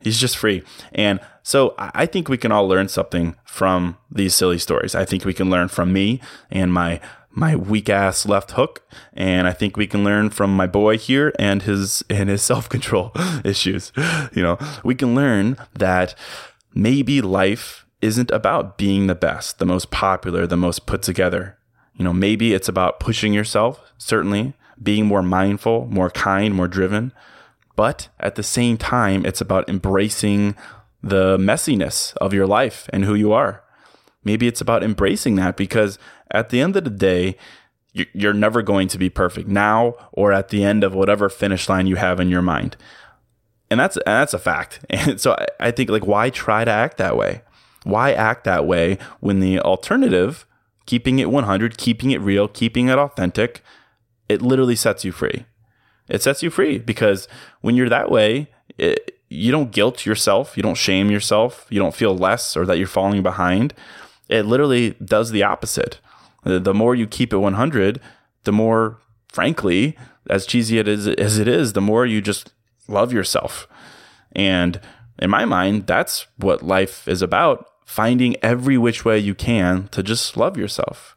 He's 0.00 0.20
just 0.20 0.36
free. 0.36 0.62
And 0.92 1.18
so 1.42 1.74
I 1.78 2.06
think 2.06 2.28
we 2.28 2.38
can 2.38 2.52
all 2.52 2.68
learn 2.68 2.88
something 2.88 3.34
from 3.44 3.96
these 4.10 4.34
silly 4.34 4.58
stories. 4.58 4.94
I 4.94 5.04
think 5.04 5.24
we 5.24 5.34
can 5.34 5.50
learn 5.50 5.68
from 5.68 5.92
me 5.92 6.20
and 6.50 6.72
my 6.72 7.00
my 7.30 7.54
weak 7.54 7.88
ass 7.88 8.26
left 8.26 8.52
hook 8.52 8.82
and 9.12 9.46
i 9.46 9.52
think 9.52 9.76
we 9.76 9.86
can 9.86 10.02
learn 10.02 10.28
from 10.30 10.54
my 10.56 10.66
boy 10.66 10.96
here 10.98 11.32
and 11.38 11.62
his 11.62 12.02
and 12.08 12.28
his 12.28 12.42
self-control 12.50 13.12
issues 13.44 13.92
you 14.32 14.42
know 14.42 14.58
we 14.82 14.94
can 14.94 15.14
learn 15.14 15.56
that 15.74 16.14
maybe 16.74 17.20
life 17.20 17.86
isn't 18.00 18.30
about 18.30 18.78
being 18.78 19.06
the 19.06 19.14
best, 19.14 19.58
the 19.58 19.66
most 19.66 19.90
popular, 19.90 20.46
the 20.46 20.56
most 20.56 20.86
put 20.86 21.02
together. 21.02 21.58
You 21.94 22.04
know, 22.04 22.12
maybe 22.12 22.54
it's 22.54 22.68
about 22.68 23.00
pushing 23.00 23.32
yourself, 23.32 23.92
certainly, 23.98 24.54
being 24.80 25.06
more 25.06 25.22
mindful, 25.22 25.86
more 25.90 26.10
kind, 26.10 26.54
more 26.54 26.68
driven. 26.68 27.12
But 27.74 28.08
at 28.20 28.36
the 28.36 28.42
same 28.42 28.76
time, 28.76 29.26
it's 29.26 29.40
about 29.40 29.68
embracing 29.68 30.54
the 31.02 31.36
messiness 31.38 32.16
of 32.18 32.32
your 32.32 32.46
life 32.46 32.88
and 32.92 33.04
who 33.04 33.14
you 33.14 33.32
are. 33.32 33.62
Maybe 34.24 34.46
it's 34.46 34.60
about 34.60 34.82
embracing 34.82 35.36
that 35.36 35.56
because 35.56 35.98
at 36.30 36.50
the 36.50 36.60
end 36.60 36.76
of 36.76 36.84
the 36.84 36.90
day, 36.90 37.36
you're 37.92 38.34
never 38.34 38.62
going 38.62 38.88
to 38.88 38.98
be 38.98 39.10
perfect 39.10 39.48
now 39.48 39.94
or 40.12 40.32
at 40.32 40.48
the 40.48 40.62
end 40.62 40.84
of 40.84 40.94
whatever 40.94 41.28
finish 41.28 41.68
line 41.68 41.86
you 41.86 41.96
have 41.96 42.20
in 42.20 42.28
your 42.28 42.42
mind. 42.42 42.76
And 43.70 43.80
that's 43.80 43.96
and 43.96 44.06
that's 44.06 44.34
a 44.34 44.38
fact. 44.38 44.80
And 44.90 45.20
so 45.20 45.32
I, 45.32 45.46
I 45.68 45.70
think 45.70 45.90
like 45.90 46.06
why 46.06 46.30
try 46.30 46.64
to 46.64 46.70
act 46.70 46.98
that 46.98 47.16
way? 47.16 47.42
Why 47.84 48.12
act 48.12 48.44
that 48.44 48.66
way 48.66 48.98
when 49.20 49.40
the 49.40 49.60
alternative, 49.60 50.46
keeping 50.86 51.18
it 51.18 51.30
100, 51.30 51.78
keeping 51.78 52.10
it 52.10 52.20
real, 52.20 52.48
keeping 52.48 52.88
it 52.88 52.98
authentic, 52.98 53.62
it 54.28 54.42
literally 54.42 54.76
sets 54.76 55.04
you 55.04 55.12
free. 55.12 55.46
It 56.08 56.22
sets 56.22 56.42
you 56.42 56.50
free 56.50 56.78
because 56.78 57.28
when 57.60 57.76
you're 57.76 57.88
that 57.88 58.10
way, 58.10 58.50
it, 58.76 59.20
you 59.28 59.52
don't 59.52 59.70
guilt 59.70 60.06
yourself, 60.06 60.56
you 60.56 60.62
don't 60.62 60.76
shame 60.76 61.10
yourself, 61.10 61.66
you 61.70 61.78
don't 61.78 61.94
feel 61.94 62.16
less 62.16 62.56
or 62.56 62.64
that 62.66 62.78
you're 62.78 62.86
falling 62.86 63.22
behind. 63.22 63.74
It 64.28 64.46
literally 64.46 64.90
does 65.04 65.30
the 65.30 65.42
opposite. 65.42 65.98
The 66.44 66.74
more 66.74 66.94
you 66.94 67.06
keep 67.06 67.32
it 67.32 67.38
100, 67.38 68.00
the 68.44 68.52
more, 68.52 68.98
frankly, 69.28 69.96
as 70.30 70.46
cheesy 70.46 70.78
it 70.78 70.88
is, 70.88 71.06
as 71.06 71.38
it 71.38 71.48
is, 71.48 71.74
the 71.74 71.80
more 71.80 72.06
you 72.06 72.20
just 72.20 72.52
love 72.86 73.12
yourself. 73.12 73.68
And 74.32 74.80
in 75.18 75.30
my 75.30 75.44
mind, 75.44 75.86
that's 75.86 76.26
what 76.36 76.62
life 76.62 77.08
is 77.08 77.22
about 77.22 77.68
finding 77.84 78.36
every 78.42 78.76
which 78.76 79.04
way 79.04 79.18
you 79.18 79.34
can 79.34 79.88
to 79.88 80.02
just 80.02 80.36
love 80.36 80.56
yourself. 80.56 81.16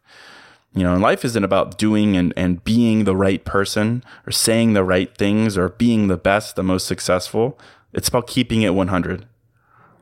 You 0.74 0.84
know, 0.84 0.96
life 0.96 1.26
isn't 1.26 1.44
about 1.44 1.78
doing 1.78 2.16
and, 2.16 2.34
and 2.38 2.64
being 2.64 3.04
the 3.04 3.16
right 3.16 3.44
person 3.44 4.04
or 4.26 4.32
saying 4.32 4.72
the 4.72 4.86
right 4.86 5.16
things 5.18 5.58
or 5.58 5.70
being 5.70 6.08
the 6.08 6.16
best, 6.16 6.56
the 6.56 6.64
most 6.64 6.88
successful. 6.88 7.60
It's 7.92 8.08
about 8.08 8.28
keeping 8.28 8.62
it 8.62 8.74
100. 8.74 9.26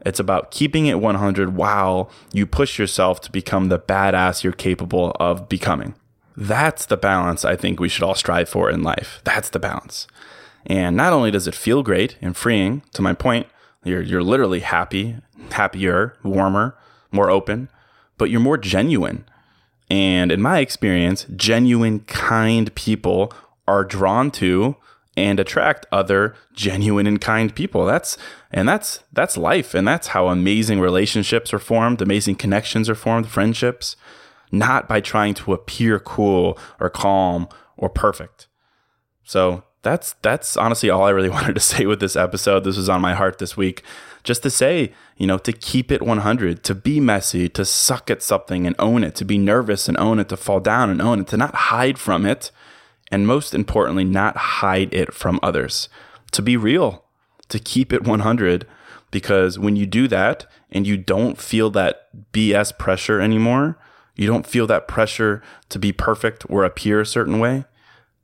It's 0.06 0.20
about 0.20 0.52
keeping 0.52 0.86
it 0.86 1.00
100 1.00 1.56
while 1.56 2.12
you 2.32 2.46
push 2.46 2.78
yourself 2.78 3.20
to 3.22 3.32
become 3.32 3.70
the 3.70 3.80
badass 3.80 4.44
you're 4.44 4.54
capable 4.54 5.16
of 5.20 5.50
becoming. 5.50 5.96
That's 6.38 6.86
the 6.86 6.98
balance 6.98 7.44
I 7.44 7.56
think 7.56 7.80
we 7.80 7.90
should 7.90 8.04
all 8.04 8.16
strive 8.16 8.48
for 8.48 8.70
in 8.70 8.84
life. 8.84 9.22
That's 9.24 9.50
the 9.50 9.60
balance. 9.60 10.08
And 10.68 10.96
not 10.96 11.14
only 11.14 11.32
does 11.32 11.48
it 11.48 11.56
feel 11.56 11.82
great 11.82 12.16
and 12.22 12.38
freeing, 12.38 12.84
to 12.94 13.02
my 13.02 13.14
point, 13.14 13.48
you're, 13.84 14.02
you're 14.02 14.24
literally 14.24 14.60
happy, 14.60 15.18
happier, 15.52 16.16
warmer, 16.24 16.78
more 17.12 17.30
open, 17.30 17.70
but 18.18 18.30
you're 18.30 18.40
more 18.40 18.58
genuine. 18.58 19.26
And 19.90 20.32
in 20.32 20.42
my 20.42 20.60
experience, 20.60 21.26
genuine, 21.36 22.02
kind 22.02 22.74
people 22.76 23.34
are 23.68 23.84
drawn 23.84 24.32
to 24.32 24.76
and 25.18 25.40
attract 25.40 25.86
other 25.92 26.36
genuine 26.54 27.08
and 27.08 27.20
kind 27.20 27.54
people. 27.54 27.86
That's 27.86 28.18
and 28.52 28.68
that's 28.68 29.04
that's 29.12 29.38
life 29.38 29.74
and 29.74 29.88
that's 29.88 30.10
how 30.10 30.28
amazing 30.28 30.80
relationships 30.80 31.54
are 31.54 31.60
formed, 31.60 32.02
amazing 32.02 32.36
connections 32.36 32.90
are 32.90 32.96
formed, 32.96 33.28
friendships, 33.28 33.96
not 34.52 34.88
by 34.88 35.02
trying 35.02 35.34
to 35.36 35.54
appear 35.54 36.00
cool 36.00 36.58
or 36.80 36.90
calm 36.90 37.48
or 37.78 37.90
perfect. 37.90 38.48
So, 39.24 39.64
that's 39.82 40.14
that's 40.22 40.58
honestly 40.58 40.90
all 40.90 41.04
I 41.04 41.12
really 41.12 41.30
wanted 41.38 41.56
to 41.56 41.62
say 41.62 41.86
with 41.86 42.00
this 42.00 42.16
episode. 42.16 42.64
This 42.64 42.78
was 42.78 42.90
on 42.90 43.02
my 43.02 43.14
heart 43.14 43.40
this 43.40 43.56
week. 43.58 43.84
Just 44.24 44.44
to 44.44 44.50
say, 44.50 44.92
you 45.16 45.26
know, 45.26 45.38
to 45.38 45.54
keep 45.54 45.92
it 45.92 46.02
100, 46.02 46.64
to 46.66 46.76
be 46.76 47.00
messy, 47.00 47.48
to 47.50 47.64
suck 47.64 48.12
at 48.12 48.22
something 48.22 48.68
and 48.68 48.76
own 48.78 49.04
it, 49.04 49.16
to 49.16 49.26
be 49.26 49.38
nervous 49.38 49.88
and 49.88 49.98
own 49.98 50.20
it, 50.20 50.28
to 50.30 50.38
fall 50.38 50.60
down 50.60 50.90
and 50.90 51.02
own 51.02 51.22
it, 51.22 51.28
to 51.28 51.38
not 51.38 51.56
hide 51.56 51.98
from 51.98 52.26
it, 52.26 52.52
and 53.12 53.26
most 53.26 53.56
importantly, 53.56 54.04
not 54.04 54.36
hide 54.36 54.94
it 54.94 55.14
from 55.14 55.40
others. 55.42 55.88
To 56.32 56.42
be 56.42 56.58
real, 56.58 57.06
to 57.48 57.60
keep 57.60 57.94
it 57.94 58.04
100 58.04 58.68
because 59.12 59.58
when 59.58 59.76
you 59.76 59.86
do 59.86 60.08
that 60.08 60.46
and 60.72 60.86
you 60.86 60.98
don't 60.98 61.38
feel 61.38 61.70
that 61.72 62.10
BS 62.34 62.78
pressure 62.78 63.20
anymore, 63.20 63.78
you 64.16 64.28
don't 64.28 64.46
feel 64.46 64.68
that 64.68 64.88
pressure 64.88 65.42
to 65.70 65.80
be 65.80 65.92
perfect 65.92 66.46
or 66.50 66.64
appear 66.64 67.00
a 67.00 67.06
certain 67.06 67.40
way, 67.40 67.66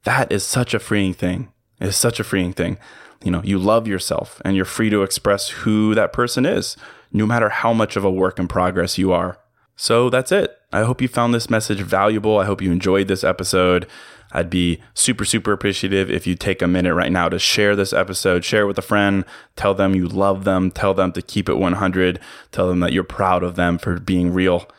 that 0.06 0.32
is 0.32 0.44
such 0.44 0.74
a 0.74 0.80
freeing 0.80 1.14
thing. 1.14 1.52
It 1.80 1.88
is 1.88 1.98
such 1.98 2.20
a 2.20 2.24
freeing 2.24 2.54
thing. 2.54 2.78
You 3.24 3.32
know, 3.32 3.42
you 3.44 3.60
love 3.60 3.88
yourself 3.88 4.42
and 4.46 4.56
you're 4.56 4.66
free 4.66 4.90
to 4.90 5.04
express 5.04 5.50
who 5.50 5.94
that 5.96 6.14
person 6.14 6.46
is, 6.46 6.78
no 7.12 7.26
matter 7.26 7.50
how 7.50 7.74
much 7.74 7.96
of 7.96 8.06
a 8.06 8.12
work 8.12 8.40
in 8.40 8.48
progress 8.48 8.98
you 8.98 9.12
are. 9.12 9.40
So 9.76 10.10
that's 10.10 10.32
it. 10.32 10.58
I 10.72 10.84
hope 10.84 11.02
you 11.02 11.08
found 11.08 11.34
this 11.34 11.50
message 11.50 11.82
valuable. 11.82 12.40
I 12.40 12.46
hope 12.46 12.62
you 12.62 12.72
enjoyed 12.72 13.08
this 13.08 13.24
episode. 13.24 13.88
I'd 14.32 14.50
be 14.50 14.82
super, 14.94 15.26
super 15.26 15.54
appreciative 15.54 16.10
if 16.12 16.28
you 16.28 16.36
take 16.36 16.62
a 16.62 16.68
minute 16.68 16.94
right 16.94 17.12
now 17.12 17.30
to 17.30 17.40
share 17.40 17.76
this 17.76 17.94
episode, 17.94 18.44
share 18.44 18.64
it 18.64 18.68
with 18.68 18.78
a 18.78 18.82
friend, 18.82 19.24
tell 19.56 19.74
them 19.74 19.96
you 19.96 20.08
love 20.08 20.44
them, 20.44 20.72
tell 20.72 20.94
them 20.94 21.12
to 21.14 21.22
keep 21.22 21.48
it 21.48 21.58
100, 21.58 22.20
tell 22.52 22.68
them 22.68 22.82
that 22.82 22.92
you're 22.92 23.04
proud 23.04 23.44
of 23.44 23.56
them 23.56 23.78
for 23.78 24.00
being 24.00 24.34
real, 24.34 24.70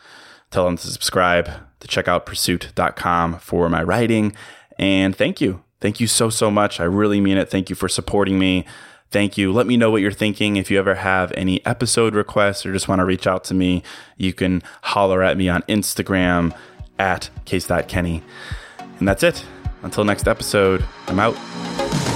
tell 0.51 0.67
them 0.67 0.77
to 0.77 0.87
subscribe, 0.87 1.51
to 1.81 1.89
check 1.89 2.07
out 2.07 2.27
prsuit.com 2.27 3.39
for 3.39 3.69
my 3.69 3.83
writing. 3.83 4.35
And 4.79 5.15
thank 5.17 5.41
you. 5.41 5.63
Thank 5.81 6.01
you 6.01 6.07
so, 6.07 6.31
so 6.31 6.51
much. 6.51 6.81
I 6.81 6.85
really 6.85 7.21
mean 7.21 7.37
it. 7.37 7.51
Thank 7.51 7.71
you 7.71 7.77
for 7.77 7.89
supporting 7.89 8.39
me. 8.39 8.65
Thank 9.11 9.39
you. 9.39 9.53
Let 9.53 9.67
me 9.67 9.77
know 9.77 9.91
what 9.91 10.03
you're 10.03 10.11
thinking. 10.11 10.57
If 10.57 10.71
you 10.71 10.79
ever 10.79 10.97
have 10.97 11.33
any 11.33 11.65
episode 11.65 12.15
requests 12.15 12.67
or 12.67 12.73
just 12.73 12.89
want 12.89 12.99
to 12.99 13.05
reach 13.05 13.27
out 13.27 13.45
to 13.45 13.55
me, 13.55 13.83
you 14.17 14.33
can 14.33 14.63
holler 14.83 15.23
at 15.23 15.37
me 15.37 15.49
on 15.49 15.63
Instagram 15.63 16.57
at 16.99 17.31
case.kenny. 17.45 18.23
And 18.99 19.07
that's 19.07 19.23
it. 19.23 19.45
Until 19.83 20.05
next 20.05 20.27
episode, 20.27 20.85
I'm 21.07 21.21
out. 21.21 22.16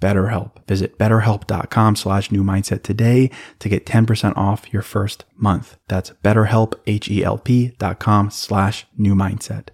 BetterHelp. 0.00 0.66
Visit 0.66 0.98
betterhelp.com 0.98 1.96
slash 1.96 2.30
new 2.30 2.44
mindset 2.44 2.82
today 2.82 3.30
to 3.58 3.68
get 3.68 3.86
10% 3.86 4.36
off 4.36 4.72
your 4.72 4.82
first 4.82 5.24
month. 5.36 5.76
That's 5.88 6.10
betterhelp, 6.22 6.74
H-E-L-P 6.86 7.74
dot 7.78 7.98
com 7.98 8.30
slash 8.30 8.86
new 8.96 9.14
mindset. 9.14 9.68